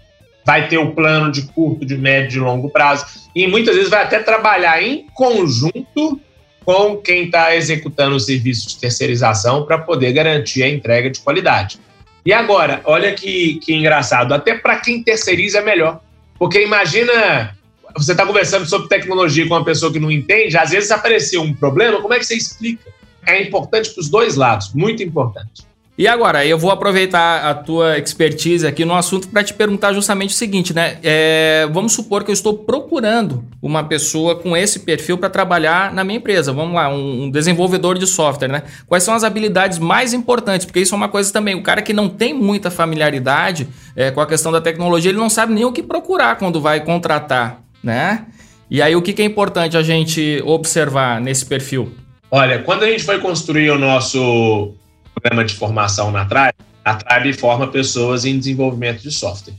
[0.46, 4.04] vai ter o plano de curto, de médio e longo prazo, e muitas vezes vai
[4.04, 6.20] até trabalhar em conjunto
[6.66, 11.80] com quem está executando o serviço de terceirização para poder garantir a entrega de qualidade.
[12.26, 16.02] E agora, olha que, que engraçado, até para quem terceiriza é melhor.
[16.38, 17.57] Porque imagina,
[17.98, 21.54] você está conversando sobre tecnologia com uma pessoa que não entende, às vezes apareceu um
[21.54, 22.92] problema, como é que você explica?
[23.26, 25.68] É importante para os dois lados, muito importante.
[25.98, 30.30] E agora, eu vou aproveitar a tua expertise aqui no assunto para te perguntar justamente
[30.30, 31.00] o seguinte, né?
[31.02, 36.04] É, vamos supor que eu estou procurando uma pessoa com esse perfil para trabalhar na
[36.04, 36.54] minha empresa.
[36.54, 38.64] Vamos lá, um, um, desenvolvedor de software, né?
[38.86, 40.68] Quais são as habilidades mais importantes?
[40.68, 41.56] Porque isso é uma coisa também.
[41.56, 45.32] O cara que não tem muita familiaridade é, com a questão da tecnologia, ele não
[45.32, 48.26] sabe nem o que procurar quando vai contratar, né?
[48.70, 51.94] E aí, o que, que é importante a gente observar nesse perfil?
[52.30, 54.74] Olha, quando a gente foi construir o nosso
[55.16, 59.54] programa de formação na Tribe, a Tribe forma pessoas em desenvolvimento de software.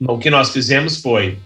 [0.00, 1.38] O que nós fizemos foi,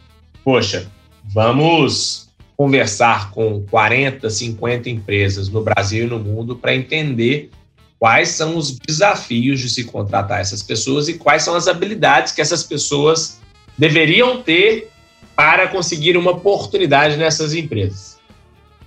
[0.45, 0.91] poxa,
[1.25, 7.51] vamos conversar com 40, 50 empresas no Brasil e no mundo para entender
[7.99, 12.41] quais são os desafios de se contratar essas pessoas e quais são as habilidades que
[12.41, 13.41] essas pessoas
[13.77, 14.91] deveriam ter
[15.39, 18.19] para conseguir uma oportunidade nessas empresas.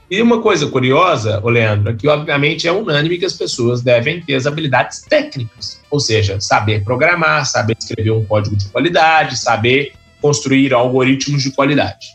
[0.09, 4.35] E uma coisa curiosa, Leandro, é que obviamente é unânime que as pessoas devem ter
[4.35, 10.73] as habilidades técnicas, ou seja, saber programar, saber escrever um código de qualidade, saber construir
[10.73, 12.07] algoritmos de qualidade.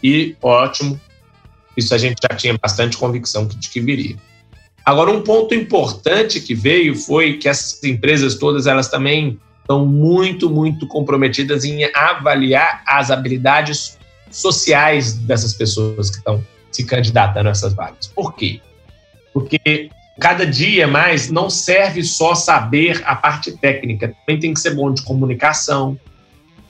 [0.00, 1.00] E ótimo,
[1.76, 4.14] isso a gente já tinha bastante convicção de que viria.
[4.84, 10.48] Agora, um ponto importante que veio foi que essas empresas todas, elas também estão muito,
[10.48, 13.98] muito comprometidas em avaliar as habilidades
[14.30, 18.06] sociais dessas pessoas que estão se candidatando a essas vagas.
[18.06, 18.60] Por quê?
[19.32, 24.74] Porque cada dia mais não serve só saber a parte técnica, também tem que ser
[24.74, 25.98] bom de comunicação,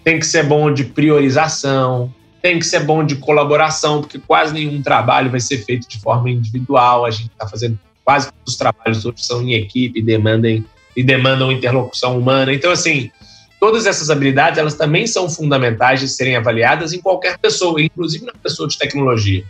[0.02, 4.80] tem que ser bom de priorização, tem que ser bom de colaboração, porque quase nenhum
[4.80, 7.04] trabalho vai ser feito de forma individual.
[7.04, 10.64] A gente está fazendo quase todos os trabalhos hoje são em equipe, demandam
[10.96, 12.52] e demandam interlocução humana.
[12.52, 13.10] Então, assim,
[13.60, 18.32] todas essas habilidades elas também são fundamentais de serem avaliadas em qualquer pessoa, inclusive na
[18.32, 19.44] pessoa de tecnologia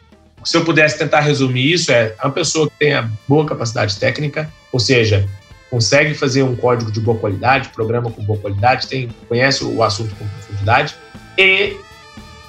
[0.46, 4.78] se eu pudesse tentar resumir isso, é uma pessoa que tenha boa capacidade técnica, ou
[4.78, 5.28] seja,
[5.68, 10.14] consegue fazer um código de boa qualidade, programa com boa qualidade, tem, conhece o assunto
[10.14, 10.94] com profundidade
[11.36, 11.76] e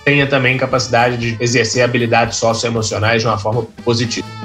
[0.06, 4.37] tenha também capacidade de exercer habilidades socioemocionais de uma forma positiva.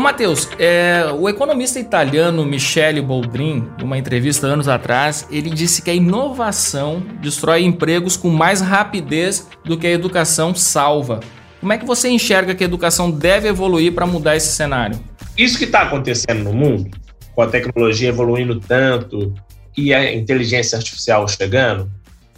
[0.00, 5.94] Matheus, é, o economista italiano Michele Boldrin, numa entrevista anos atrás, ele disse que a
[5.94, 11.20] inovação destrói empregos com mais rapidez do que a educação salva.
[11.60, 14.98] Como é que você enxerga que a educação deve evoluir para mudar esse cenário?
[15.36, 16.90] Isso que está acontecendo no mundo,
[17.34, 19.34] com a tecnologia evoluindo tanto
[19.76, 21.90] e a inteligência artificial chegando,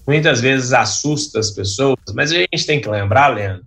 [0.07, 3.65] muitas vezes assusta as pessoas, mas a gente tem que lembrar, Leandro,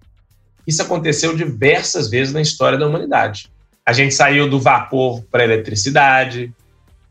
[0.68, 3.50] isso aconteceu diversas vezes na história da humanidade.
[3.86, 6.52] A gente saiu do vapor para a eletricidade,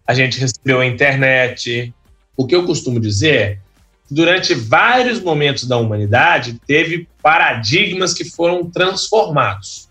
[0.07, 1.95] a gente recebeu a internet.
[2.37, 3.59] O que eu costumo dizer é
[4.11, 9.89] durante vários momentos da humanidade, teve paradigmas que foram transformados.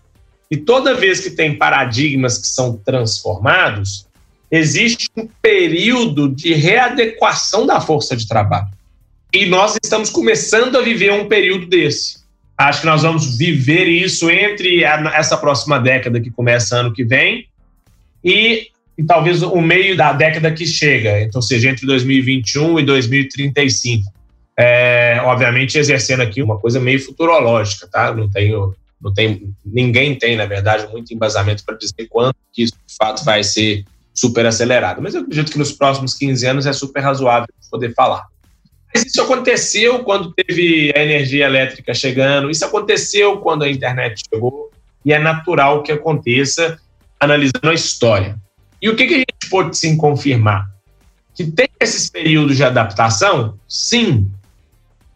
[0.50, 4.06] E toda vez que tem paradigmas que são transformados,
[4.50, 8.68] existe um período de readequação da força de trabalho.
[9.32, 12.23] E nós estamos começando a viver um período desse.
[12.56, 17.04] Acho que nós vamos viver isso entre a, essa próxima década que começa ano que
[17.04, 17.48] vem
[18.22, 24.12] e, e, talvez o meio da década que chega, então seja entre 2021 e 2035.
[24.56, 28.14] É, obviamente exercendo aqui uma coisa meio futurológica, tá?
[28.14, 32.74] Não tenho, não tem, ninguém tem, na verdade, muito embasamento para dizer quando que isso
[32.86, 35.02] de fato vai ser super acelerado.
[35.02, 38.28] Mas eu acredito que nos próximos 15 anos é super razoável poder falar.
[38.94, 44.70] Isso aconteceu quando teve a energia elétrica chegando, isso aconteceu quando a internet chegou,
[45.04, 46.78] e é natural que aconteça
[47.18, 48.36] analisando a história.
[48.80, 50.70] E o que, que a gente pode sim confirmar?
[51.34, 53.58] Que tem esses períodos de adaptação?
[53.68, 54.30] Sim.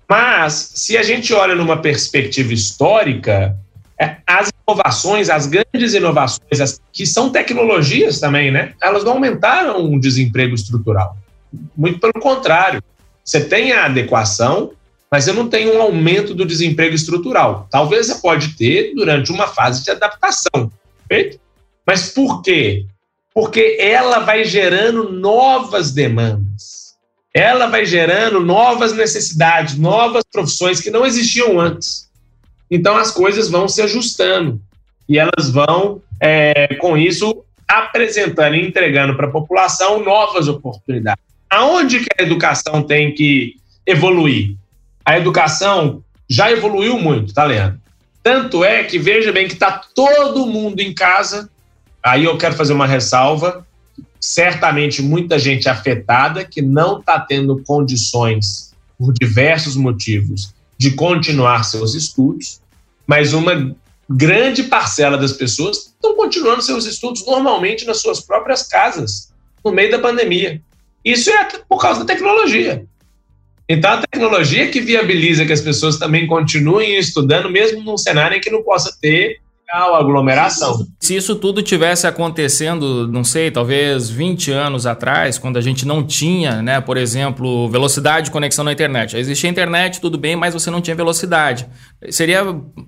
[0.08, 3.56] Mas, se a gente olha numa perspectiva histórica,
[4.00, 8.72] é, as inovações, as grandes inovações, as, que são tecnologias também, né?
[8.82, 11.16] Elas não aumentaram o desemprego estrutural.
[11.76, 12.82] Muito pelo contrário.
[13.28, 14.72] Você tem a adequação,
[15.10, 17.68] mas você não tem um aumento do desemprego estrutural.
[17.70, 20.72] Talvez você pode ter durante uma fase de adaptação,
[21.06, 21.38] perfeito?
[21.86, 22.86] Mas por quê?
[23.34, 26.94] Porque ela vai gerando novas demandas.
[27.34, 32.08] Ela vai gerando novas necessidades, novas profissões que não existiam antes.
[32.70, 34.58] Então as coisas vão se ajustando
[35.06, 41.27] e elas vão, é, com isso, apresentando e entregando para a população novas oportunidades.
[41.50, 43.56] Aonde que a educação tem que
[43.86, 44.54] evoluir?
[45.04, 47.80] A educação já evoluiu muito, tá, Leandro?
[48.22, 51.48] Tanto é que veja bem que está todo mundo em casa.
[52.02, 53.66] Aí eu quero fazer uma ressalva.
[54.20, 61.94] Certamente muita gente afetada que não está tendo condições, por diversos motivos, de continuar seus
[61.94, 62.60] estudos,
[63.06, 63.74] mas uma
[64.10, 69.32] grande parcela das pessoas estão continuando seus estudos normalmente nas suas próprias casas,
[69.64, 70.60] no meio da pandemia.
[71.04, 72.84] Isso é por causa da tecnologia.
[73.68, 78.40] Então, a tecnologia que viabiliza que as pessoas também continuem estudando, mesmo num cenário em
[78.40, 80.86] que não possa ter a aglomeração.
[80.98, 86.02] Se isso tudo tivesse acontecendo, não sei, talvez 20 anos atrás, quando a gente não
[86.02, 89.16] tinha, né, por exemplo, velocidade de conexão na internet.
[89.16, 91.66] Existia internet, tudo bem, mas você não tinha velocidade.
[92.10, 92.40] Seria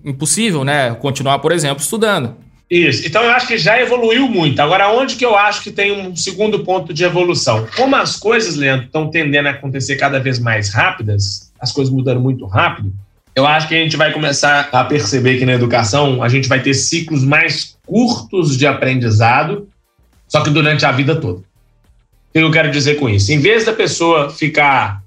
[0.03, 2.35] impossível, né, continuar, por exemplo, estudando.
[2.71, 3.05] Isso.
[3.05, 4.61] Então eu acho que já evoluiu muito.
[4.61, 7.67] Agora, onde que eu acho que tem um segundo ponto de evolução?
[7.77, 12.21] Como as coisas, Leandro, estão tendendo a acontecer cada vez mais rápidas, as coisas mudando
[12.21, 12.93] muito rápido,
[13.35, 16.63] eu acho que a gente vai começar a perceber que na educação a gente vai
[16.63, 19.69] ter ciclos mais curtos de aprendizado,
[20.29, 21.39] só que durante a vida toda.
[21.39, 23.33] O que eu quero dizer com isso?
[23.33, 25.03] Em vez da pessoa ficar.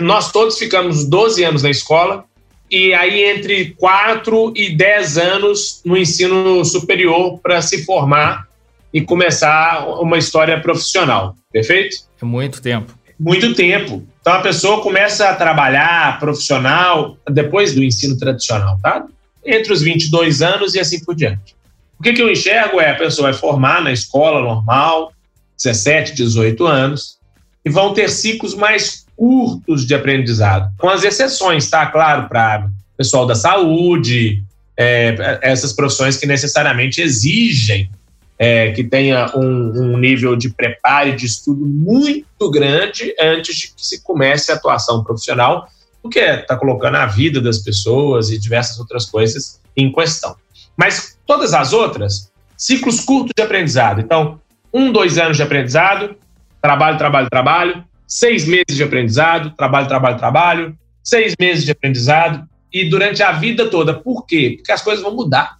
[0.00, 2.24] Nós todos ficamos 12 anos na escola,
[2.70, 8.46] e aí entre 4 e 10 anos no ensino superior para se formar
[8.92, 11.96] e começar uma história profissional, perfeito?
[12.20, 12.92] É muito tempo.
[13.18, 14.06] Muito tempo.
[14.20, 19.06] Então a pessoa começa a trabalhar profissional depois do ensino tradicional, tá?
[19.44, 21.56] Entre os 22 anos e assim por diante.
[21.98, 25.12] O que, que eu enxergo é a pessoa vai formar na escola normal,
[25.56, 27.18] 17, 18 anos,
[27.64, 31.84] e vão ter ciclos mais curtos de aprendizado, com as exceções, tá?
[31.86, 34.42] Claro, para pessoal da saúde,
[34.76, 37.90] é, essas profissões que necessariamente exigem
[38.38, 43.66] é, que tenha um, um, nível de preparo e de estudo muito grande antes de
[43.68, 45.68] que se comece a atuação profissional,
[46.00, 50.36] porque está colocando a vida das pessoas e diversas outras coisas em questão.
[50.76, 54.00] Mas todas as outras, ciclos curtos de aprendizado.
[54.00, 54.40] Então,
[54.72, 56.14] um, dois anos de aprendizado,
[56.62, 62.88] trabalho, trabalho, trabalho, seis meses de aprendizado, trabalho, trabalho, trabalho, seis meses de aprendizado, e
[62.88, 63.94] durante a vida toda.
[63.94, 64.54] Por quê?
[64.56, 65.58] Porque as coisas vão mudar.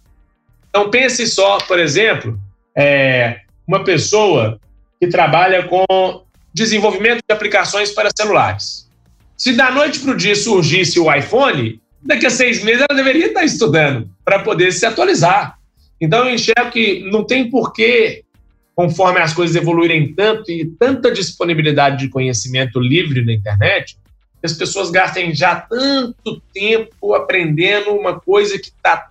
[0.69, 2.39] Então pense só, por exemplo,
[2.75, 4.59] é, uma pessoa
[4.99, 5.85] que trabalha com
[6.53, 8.89] desenvolvimento de aplicações para celulares.
[9.37, 13.27] Se da noite para o dia surgisse o iPhone, daqui a seis meses ela deveria
[13.27, 15.57] estar estudando para poder se atualizar.
[15.99, 18.23] Então eu enxergo que não tem porquê,
[18.79, 23.97] conforme as coisas evoluírem tanto e tanta disponibilidade de conhecimento livre na internet,
[24.41, 29.09] as pessoas gastem já tanto tempo aprendendo uma coisa que está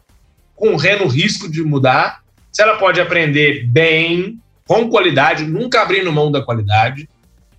[0.56, 2.22] correndo risco de mudar.
[2.50, 7.06] Se ela pode aprender bem, com qualidade, nunca abrindo mão da qualidade,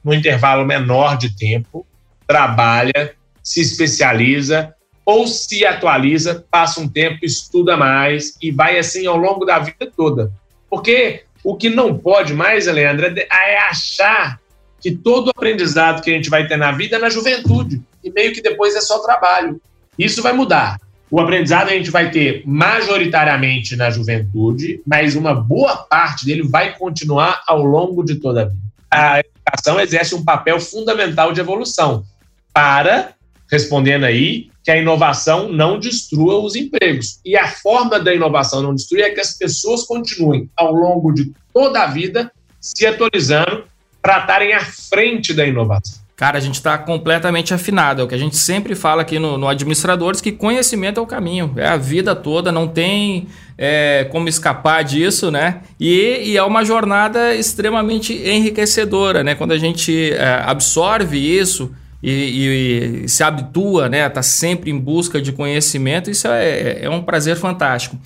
[0.03, 1.85] no intervalo menor de tempo,
[2.25, 4.73] trabalha, se especializa
[5.05, 9.91] ou se atualiza, passa um tempo, estuda mais e vai assim ao longo da vida
[9.95, 10.33] toda.
[10.67, 14.39] Porque o que não pode mais, Leandra, é achar
[14.79, 18.33] que todo aprendizado que a gente vai ter na vida é na juventude e meio
[18.33, 19.59] que depois é só trabalho.
[19.97, 20.79] Isso vai mudar.
[21.09, 26.77] O aprendizado a gente vai ter majoritariamente na juventude, mas uma boa parte dele vai
[26.77, 28.61] continuar ao longo de toda a vida.
[28.91, 32.05] A educação exerce um papel fundamental de evolução
[32.53, 33.15] para,
[33.51, 37.19] respondendo aí, que a inovação não destrua os empregos.
[37.25, 41.31] E a forma da inovação não destruir é que as pessoas continuem ao longo de
[41.53, 42.31] toda a vida
[42.61, 43.63] se atualizando
[44.01, 45.99] para estarem à frente da inovação.
[46.15, 48.01] Cara, a gente está completamente afinado.
[48.01, 51.07] É o que a gente sempre fala aqui no, no Administradores, que conhecimento é o
[51.07, 51.53] caminho.
[51.55, 55.61] É a vida toda, não tem é, como escapar disso, né?
[55.79, 59.33] E, e, é uma jornada extremamente enriquecedora, né?
[59.33, 64.07] Quando a gente é, absorve isso e, e, se habitua, né?
[64.09, 67.97] Tá sempre em busca de conhecimento, isso é, é um prazer fantástico.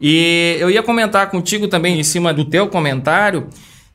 [0.00, 3.48] E eu ia comentar contigo também, em cima do teu comentário,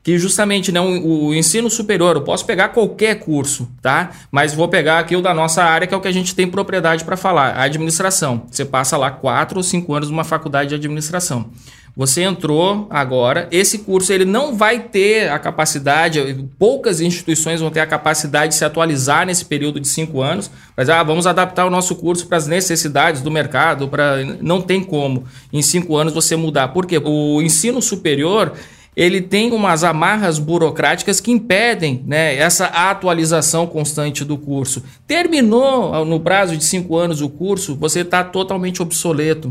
[0.06, 4.12] que justamente não né, o ensino superior, eu posso pegar qualquer curso, tá?
[4.30, 6.46] Mas vou pegar aqui o da nossa área, que é o que a gente tem
[6.46, 8.44] propriedade para falar, a administração.
[8.48, 11.50] Você passa lá quatro ou cinco anos numa faculdade de administração.
[11.96, 17.80] Você entrou agora, esse curso ele não vai ter a capacidade, poucas instituições vão ter
[17.80, 21.70] a capacidade de se atualizar nesse período de cinco anos, mas ah, vamos adaptar o
[21.70, 26.36] nosso curso para as necessidades do mercado, para não tem como em cinco anos você
[26.36, 26.68] mudar.
[26.68, 27.00] Por quê?
[27.02, 28.52] O ensino superior
[28.94, 34.82] ele tem umas amarras burocráticas que impedem né, essa atualização constante do curso.
[35.06, 39.50] Terminou no prazo de cinco anos o curso, você está totalmente obsoleto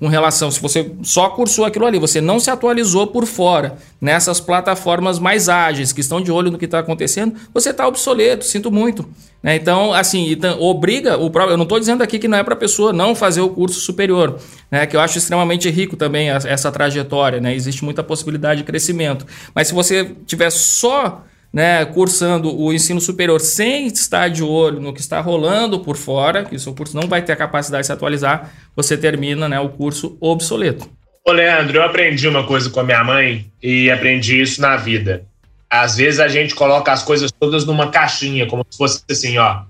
[0.00, 4.40] com relação, se você só cursou aquilo ali, você não se atualizou por fora nessas
[4.40, 8.72] plataformas mais ágeis que estão de olho no que está acontecendo, você está obsoleto, sinto
[8.72, 9.06] muito.
[9.42, 9.56] Né?
[9.56, 11.52] Então, assim, obriga o próprio.
[11.52, 13.78] Eu não estou dizendo aqui que não é para a pessoa não fazer o curso
[13.78, 14.38] superior,
[14.70, 14.86] né?
[14.86, 17.54] que eu acho extremamente rico também essa trajetória, né?
[17.54, 19.26] existe muita possibilidade de crescimento.
[19.54, 24.92] Mas se você tiver só né, cursando o ensino superior sem estar de olho no
[24.92, 27.86] que está rolando por fora, que o seu curso não vai ter a capacidade de
[27.86, 30.88] se atualizar, você termina né, o curso obsoleto.
[31.26, 35.24] Ô Leandro, eu aprendi uma coisa com a minha mãe e aprendi isso na vida.
[35.68, 39.62] Às vezes a gente coloca as coisas todas numa caixinha, como se fosse assim, ó.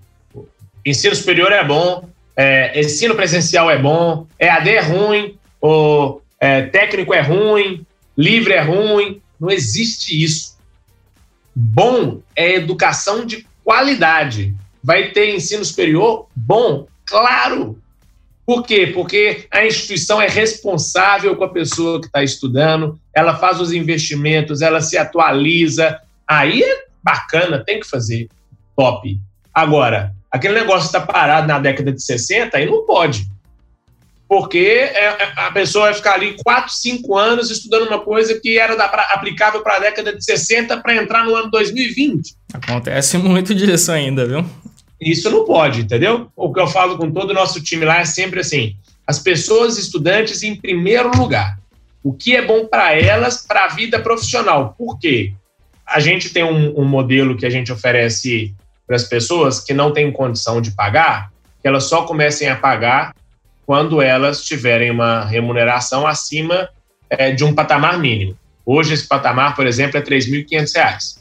[0.84, 7.12] Ensino superior é bom, é, ensino presencial é bom, EAD é ruim, o é, técnico
[7.12, 7.84] é ruim,
[8.16, 9.20] livre é ruim.
[9.38, 10.49] Não existe isso
[11.55, 14.55] Bom é educação de qualidade.
[14.82, 16.26] Vai ter ensino superior?
[16.34, 17.78] Bom, claro.
[18.46, 18.88] Por quê?
[18.88, 24.61] Porque a instituição é responsável com a pessoa que está estudando, ela faz os investimentos,
[24.61, 26.01] ela se atualiza.
[26.26, 28.28] Aí é bacana, tem que fazer.
[28.74, 29.18] Top.
[29.53, 33.28] Agora, aquele negócio está parado na década de 60, aí não pode
[34.30, 38.60] porque é, é, a pessoa vai ficar ali 4, 5 anos estudando uma coisa que
[38.60, 42.36] era da, aplicável para a década de 60 para entrar no ano 2020.
[42.54, 44.44] Acontece muito disso ainda, viu?
[45.00, 46.30] Isso não pode, entendeu?
[46.36, 49.76] O que eu falo com todo o nosso time lá é sempre assim: as pessoas
[49.76, 51.58] estudantes em primeiro lugar.
[52.00, 54.76] O que é bom para elas, para a vida profissional.
[54.78, 55.34] Por quê?
[55.84, 58.54] A gente tem um, um modelo que a gente oferece
[58.86, 63.12] para as pessoas que não têm condição de pagar, que elas só comecem a pagar
[63.70, 66.68] quando elas tiverem uma remuneração acima
[67.08, 68.36] é, de um patamar mínimo.
[68.66, 71.18] Hoje, esse patamar, por exemplo, é R$ 3.500.
[71.18, 71.20] O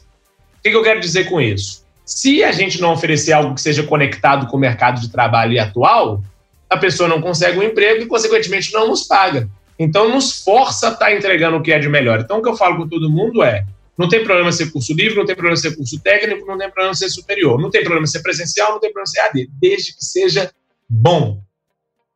[0.60, 1.86] que, eu quero dizer com isso?
[2.04, 6.24] Se a gente não oferecer algo que seja conectado com o mercado de trabalho atual,
[6.68, 9.48] a pessoa não consegue um emprego e, consequentemente, não nos paga.
[9.78, 12.18] Então, nos força a estar tá entregando o que é de melhor.
[12.18, 13.64] Então, o que eu falo com todo mundo é:
[13.96, 16.96] não tem problema ser curso livre, não tem problema ser curso técnico, não tem problema
[16.96, 20.50] ser superior, não tem problema ser presencial, não tem problema ser AD, desde que seja
[20.88, 21.40] bom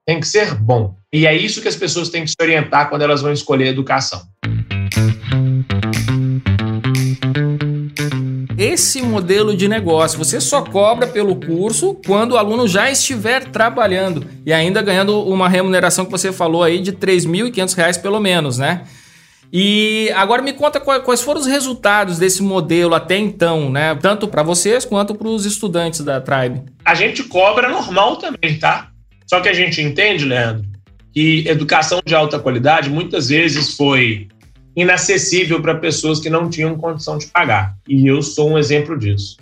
[0.07, 0.95] tem que ser bom.
[1.13, 4.23] E é isso que as pessoas têm que se orientar quando elas vão escolher educação.
[8.57, 10.19] esse modelo de negócio.
[10.19, 15.49] Você só cobra pelo curso quando o aluno já estiver trabalhando e ainda ganhando uma
[15.49, 18.83] remuneração que você falou aí de R$ 3.500 pelo menos, né?
[19.53, 23.95] E agora me conta quais foram os resultados desse modelo até então, né?
[23.95, 26.63] Tanto para vocês quanto para os estudantes da Tribe.
[26.85, 28.94] A gente cobra normal também, tá?
[29.27, 30.67] Só que a gente entende, Leandro,
[31.13, 34.29] que educação de alta qualidade muitas vezes foi
[34.77, 37.77] inacessível para pessoas que não tinham condição de pagar.
[37.89, 39.37] E eu sou um exemplo disso.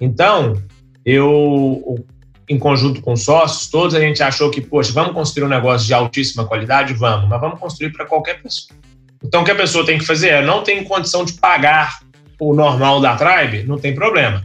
[0.00, 0.62] Então,
[1.04, 2.04] eu,
[2.48, 5.94] em conjunto com sócios, todos a gente achou que, poxa, vamos construir um negócio de
[5.94, 6.94] altíssima qualidade?
[6.94, 8.78] Vamos, mas vamos construir para qualquer pessoa.
[9.24, 11.98] Então, o que a pessoa tem que fazer é, não tem condição de pagar
[12.38, 13.64] o normal da Tribe?
[13.64, 14.44] Não tem problema.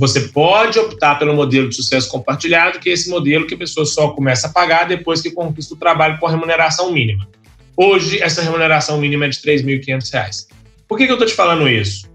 [0.00, 3.84] Você pode optar pelo modelo de sucesso compartilhado, que é esse modelo que a pessoa
[3.84, 7.28] só começa a pagar depois que conquista o trabalho com a remuneração mínima.
[7.76, 10.46] Hoje, essa remuneração mínima é de R$ 3.500.
[10.88, 12.10] Por que, que eu estou te falando isso?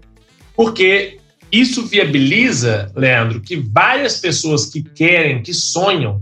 [0.56, 1.18] Porque
[1.52, 6.20] isso viabiliza, Leandro, que várias pessoas que querem, que sonham,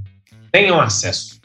[0.53, 1.41] tenham acesso.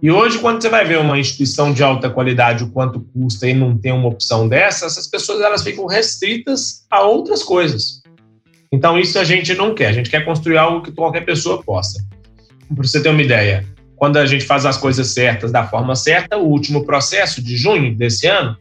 [0.00, 3.52] E hoje, quando você vai ver uma instituição de alta qualidade, o quanto custa e
[3.52, 8.03] não tem uma opção dessa, essas pessoas elas ficam restritas a outras coisas.
[8.74, 9.86] Então, isso a gente não quer.
[9.86, 12.04] A gente quer construir algo que qualquer pessoa possa.
[12.74, 13.64] Para você ter uma ideia,
[13.94, 17.94] quando a gente faz as coisas certas da forma certa, o último processo de junho
[17.94, 18.56] desse ano,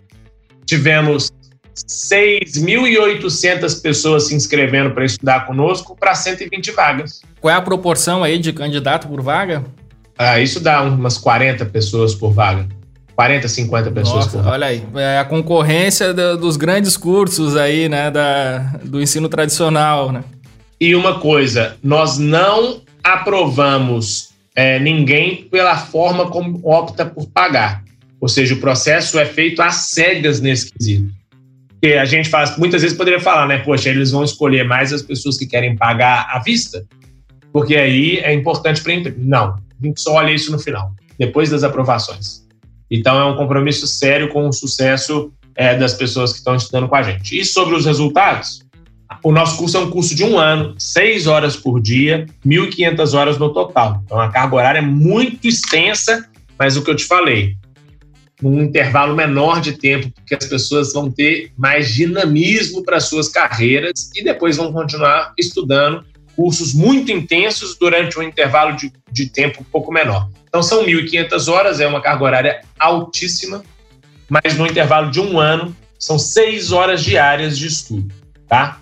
[0.68, 1.32] tivemos
[1.76, 7.22] 6.800 pessoas se inscrevendo para estudar conosco para 120 vagas.
[7.42, 9.66] Qual é a proporção aí de candidato por vaga?
[10.16, 12.68] Ah, isso dá umas 40 pessoas por vaga.
[13.16, 14.48] 40, 50 pessoas Nossa, por.
[14.48, 20.12] Olha aí, é a concorrência do, dos grandes cursos aí, né, da, do ensino tradicional,
[20.12, 20.24] né?
[20.80, 27.84] E uma coisa, nós não aprovamos é, ninguém pela forma como opta por pagar.
[28.20, 31.12] Ou seja, o processo é feito às cegas nesse quesito.
[31.70, 33.60] Porque a gente faz, muitas vezes poderia falar, né?
[33.60, 36.86] Poxa, eles vão escolher mais as pessoas que querem pagar à vista,
[37.52, 39.18] porque aí é importante para a empresa.
[39.20, 42.43] Não, a gente só olha isso no final, depois das aprovações.
[42.90, 46.96] Então é um compromisso sério com o sucesso é, das pessoas que estão estudando com
[46.96, 47.40] a gente.
[47.40, 48.64] E sobre os resultados,
[49.24, 53.38] o nosso curso é um curso de um ano, seis horas por dia, 1.500 horas
[53.38, 54.02] no total.
[54.06, 56.28] Então a carga horária é muito extensa,
[56.58, 57.56] mas o que eu te falei,
[58.42, 64.10] num intervalo menor de tempo, porque as pessoas vão ter mais dinamismo para suas carreiras
[64.16, 66.04] e depois vão continuar estudando
[66.36, 70.30] cursos muito intensos durante um intervalo de, de tempo um pouco menor.
[70.54, 73.64] Então, são 1.500 horas, é uma carga horária altíssima,
[74.30, 78.14] mas no intervalo de um ano, são seis horas diárias de estudo,
[78.48, 78.80] tá?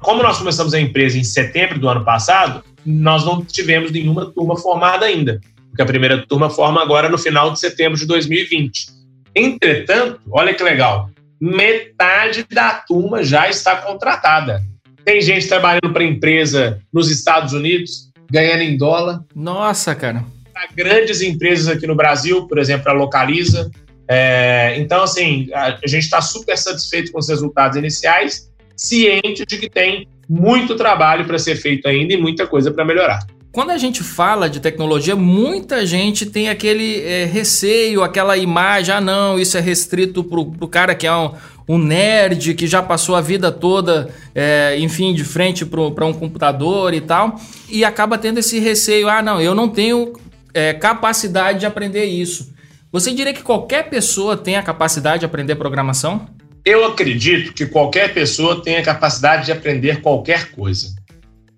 [0.00, 4.56] Como nós começamos a empresa em setembro do ano passado, nós não tivemos nenhuma turma
[4.56, 8.88] formada ainda, porque a primeira turma forma agora no final de setembro de 2020.
[9.36, 11.10] Entretanto, olha que legal,
[11.40, 14.60] metade da turma já está contratada.
[15.04, 19.22] Tem gente trabalhando para empresa nos Estados Unidos, ganhando em dólar.
[19.32, 20.33] Nossa, cara.
[20.54, 23.70] Para grandes empresas aqui no Brasil, por exemplo, a Localiza.
[24.08, 29.58] É, então, assim, a, a gente está super satisfeito com os resultados iniciais, ciente de
[29.58, 33.26] que tem muito trabalho para ser feito ainda e muita coisa para melhorar.
[33.54, 39.00] Quando a gente fala de tecnologia, muita gente tem aquele é, receio, aquela imagem, ah
[39.00, 41.30] não, isso é restrito para o cara que é um,
[41.68, 46.94] um, nerd, que já passou a vida toda, é, enfim, de frente para um computador
[46.94, 50.12] e tal, e acaba tendo esse receio, ah não, eu não tenho
[50.54, 52.54] é, capacidade de aprender isso.
[52.92, 56.26] Você diria que qualquer pessoa tem a capacidade de aprender programação?
[56.64, 60.94] Eu acredito que qualquer pessoa tem a capacidade de aprender qualquer coisa.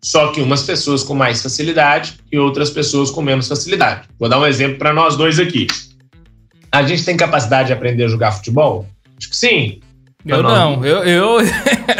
[0.02, 4.08] Só que umas pessoas com mais facilidade e outras pessoas com menos facilidade.
[4.18, 5.66] Vou dar um exemplo para nós dois aqui.
[6.72, 8.86] A gente tem capacidade de aprender a jogar futebol?
[9.18, 9.80] Acho que sim.
[10.26, 11.36] Eu não, eu, eu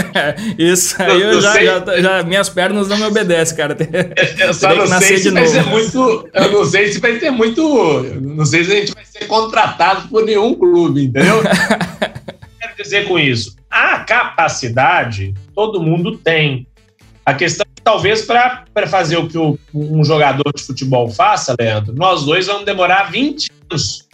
[0.59, 3.77] isso aí eu, eu já, já, já, minhas pernas não me obedecem, cara.
[4.39, 5.55] Eu só não sei se vai novo.
[5.55, 9.05] ser muito, eu não sei se vai ter muito, não sei se a gente vai
[9.05, 11.41] ser contratado por nenhum clube, entendeu?
[12.61, 16.67] Quero dizer com isso, a capacidade todo mundo tem.
[17.25, 21.95] A questão é talvez para fazer o que o, um jogador de futebol faça, Leandro,
[21.95, 24.07] nós dois vamos demorar 20 anos.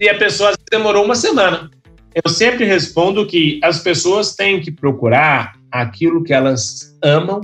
[0.00, 1.70] E a pessoa demorou uma semana.
[2.14, 7.40] Eu sempre respondo que as pessoas têm que procurar aquilo que elas amam,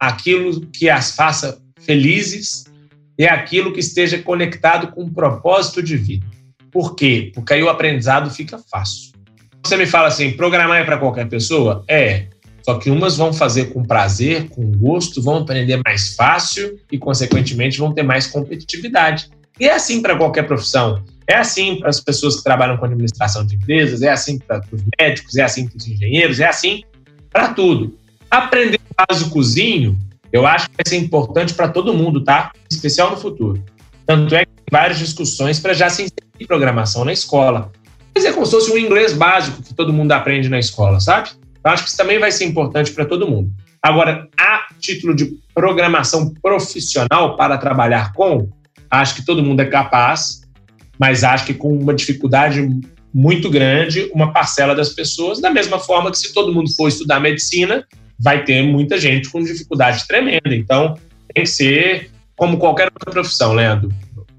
[0.00, 2.64] aquilo que as faça felizes
[3.18, 6.26] e aquilo que esteja conectado com um propósito de vida.
[6.70, 7.30] Por quê?
[7.34, 9.12] Porque aí o aprendizado fica fácil.
[9.62, 11.84] Você me fala assim, programar é para qualquer pessoa?
[11.86, 12.28] É.
[12.62, 17.78] Só que umas vão fazer com prazer, com gosto, vão aprender mais fácil e, consequentemente,
[17.78, 19.28] vão ter mais competitividade.
[19.60, 21.04] E é assim para qualquer profissão.
[21.26, 24.82] É assim para as pessoas que trabalham com administração de empresas, é assim para os
[24.98, 26.82] médicos, é assim para os engenheiros, é assim
[27.30, 27.96] para tudo.
[28.30, 29.98] Aprender básicozinho,
[30.32, 32.52] eu acho que vai ser importante para todo mundo, tá?
[32.70, 33.62] Em especial no futuro.
[34.06, 37.70] Tanto é que tem várias discussões para já se inserir programação na escola.
[38.14, 41.30] Mas é como se fosse um inglês básico que todo mundo aprende na escola, sabe?
[41.64, 43.50] Eu acho que isso também vai ser importante para todo mundo.
[43.82, 48.48] Agora, a título de programação profissional para trabalhar com,
[48.90, 50.41] acho que todo mundo é capaz,
[51.02, 52.64] mas acho que com uma dificuldade
[53.12, 57.18] muito grande, uma parcela das pessoas, da mesma forma que se todo mundo for estudar
[57.18, 57.84] medicina,
[58.20, 60.54] vai ter muita gente com dificuldade tremenda.
[60.54, 60.96] Então,
[61.34, 63.92] tem que ser como qualquer outra profissão, Leandro.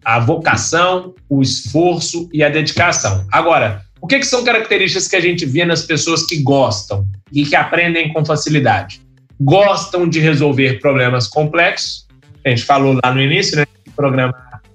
[0.05, 3.27] A vocação, o esforço e a dedicação.
[3.29, 7.43] Agora, o que, que são características que a gente vê nas pessoas que gostam e
[7.43, 9.01] que aprendem com facilidade?
[9.41, 12.07] Gostam de resolver problemas complexos.
[12.45, 13.65] A gente falou lá no início, né?
[13.97, 14.33] Programa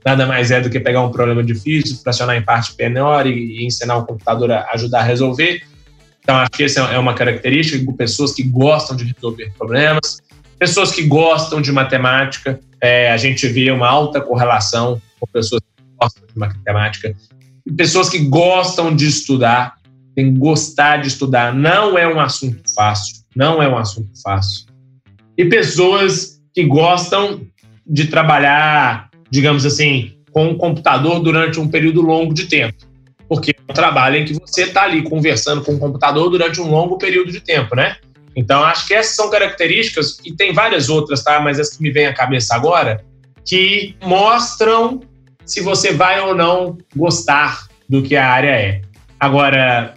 [0.08, 3.66] nada mais é do que pegar um problema difícil, fracionar em parte menor e, e
[3.66, 5.62] ensinar o computador a ajudar a resolver.
[6.20, 10.18] Então, acho que essa é uma característica de pessoas que gostam de resolver problemas,
[10.58, 12.58] pessoas que gostam de matemática.
[12.80, 17.14] É, a gente vê uma alta correlação com pessoas que gostam de matemática,
[17.66, 19.74] e pessoas que gostam de estudar,
[20.14, 21.54] tem que gostar de estudar.
[21.54, 24.66] Não é um assunto fácil, não é um assunto fácil.
[25.36, 27.42] E pessoas que gostam
[27.86, 32.88] de trabalhar, digamos assim, com o computador durante um período longo de tempo
[33.28, 36.70] porque é um trabalho em que você está ali conversando com o computador durante um
[36.70, 37.96] longo período de tempo, né?
[38.34, 41.38] Então, acho que essas são características, e tem várias outras, tá?
[41.40, 43.04] Mas as que me vêm à cabeça agora,
[43.44, 45.00] que mostram
[45.44, 48.80] se você vai ou não gostar do que a área é.
[49.18, 49.94] Agora,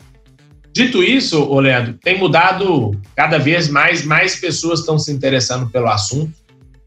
[0.73, 6.33] dito isso, Leandro, tem mudado cada vez mais, mais pessoas estão se interessando pelo assunto.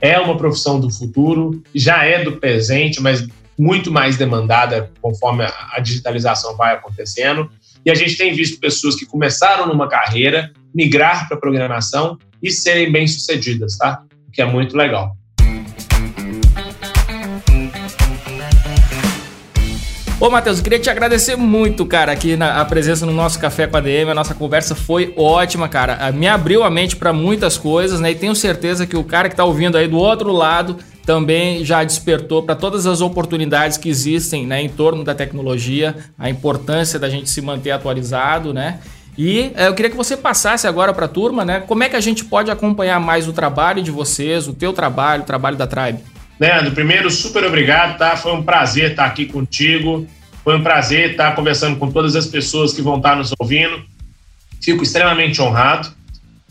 [0.05, 3.27] É uma profissão do futuro, já é do presente, mas
[3.59, 7.51] muito mais demandada conforme a digitalização vai acontecendo.
[7.87, 12.93] E a gente tem visto pessoas que começaram numa carreira migrar para programação e serem
[12.93, 14.05] bem-sucedidas, tá?
[14.29, 15.17] O que é muito legal.
[20.25, 23.77] Ô, Matheus, queria te agradecer muito, cara, aqui na a presença no nosso Café com
[23.77, 24.11] a DM.
[24.11, 26.11] A nossa conversa foi ótima, cara.
[26.13, 28.13] Me abriu a mente para muitas coisas, né?
[28.13, 31.85] E tenho certeza que o cara que tá ouvindo aí do outro lado também já
[31.85, 37.11] despertou para todas as oportunidades que existem né, em torno da tecnologia, a importância da
[37.11, 38.79] gente se manter atualizado, né?
[39.19, 41.61] E é, eu queria que você passasse agora para a turma, né?
[41.61, 45.23] Como é que a gente pode acompanhar mais o trabalho de vocês, o teu trabalho,
[45.23, 46.14] o trabalho da Tribe?
[46.39, 48.17] Leandro, primeiro, super obrigado, tá?
[48.17, 50.07] Foi um prazer estar aqui contigo.
[50.43, 53.83] Foi um prazer estar conversando com todas as pessoas que vão estar nos ouvindo.
[54.63, 55.93] Fico extremamente honrado.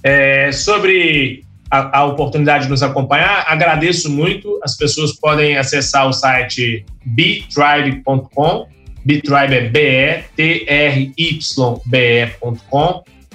[0.02, 3.46] É, sobre a, a, oportunidade de nos acompanhar.
[3.48, 4.60] Agradeço muito.
[4.64, 8.68] As pessoas podem acessar o site bitribe.com.
[9.06, 10.24] Bitribe é B-E-T-R-Y-B-E.com.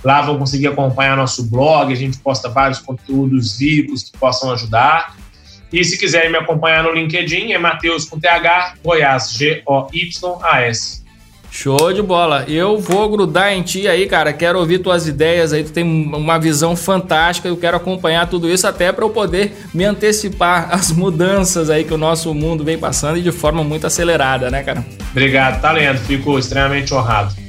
[0.04, 1.92] Lá vão conseguir acompanhar nosso blog.
[1.92, 5.16] A gente posta vários conteúdos ricos que possam ajudar.
[5.72, 11.06] E se quiserem me acompanhar no LinkedIn, é Matheus com TH, Goiás, G-O-Y-A-S.
[11.50, 12.44] Show de bola.
[12.46, 14.32] Eu vou grudar em ti aí, cara.
[14.32, 15.64] Quero ouvir tuas ideias aí.
[15.64, 17.48] Tu tem uma visão fantástica.
[17.48, 21.94] Eu quero acompanhar tudo isso até para eu poder me antecipar às mudanças aí que
[21.94, 24.84] o nosso mundo vem passando e de forma muito acelerada, né, cara?
[25.10, 26.00] Obrigado, talento.
[26.00, 27.47] Fico extremamente honrado.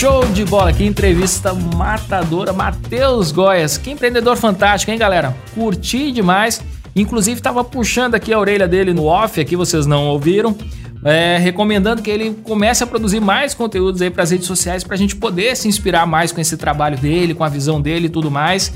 [0.00, 2.54] Show de bola, que entrevista matadora.
[2.54, 5.36] Matheus Goias, que empreendedor fantástico, hein, galera?
[5.54, 6.62] Curti demais.
[6.96, 10.56] Inclusive, estava puxando aqui a orelha dele no off, aqui vocês não ouviram.
[11.04, 14.94] É, recomendando que ele comece a produzir mais conteúdos aí para as redes sociais para
[14.94, 18.10] a gente poder se inspirar mais com esse trabalho dele, com a visão dele e
[18.10, 18.72] tudo mais.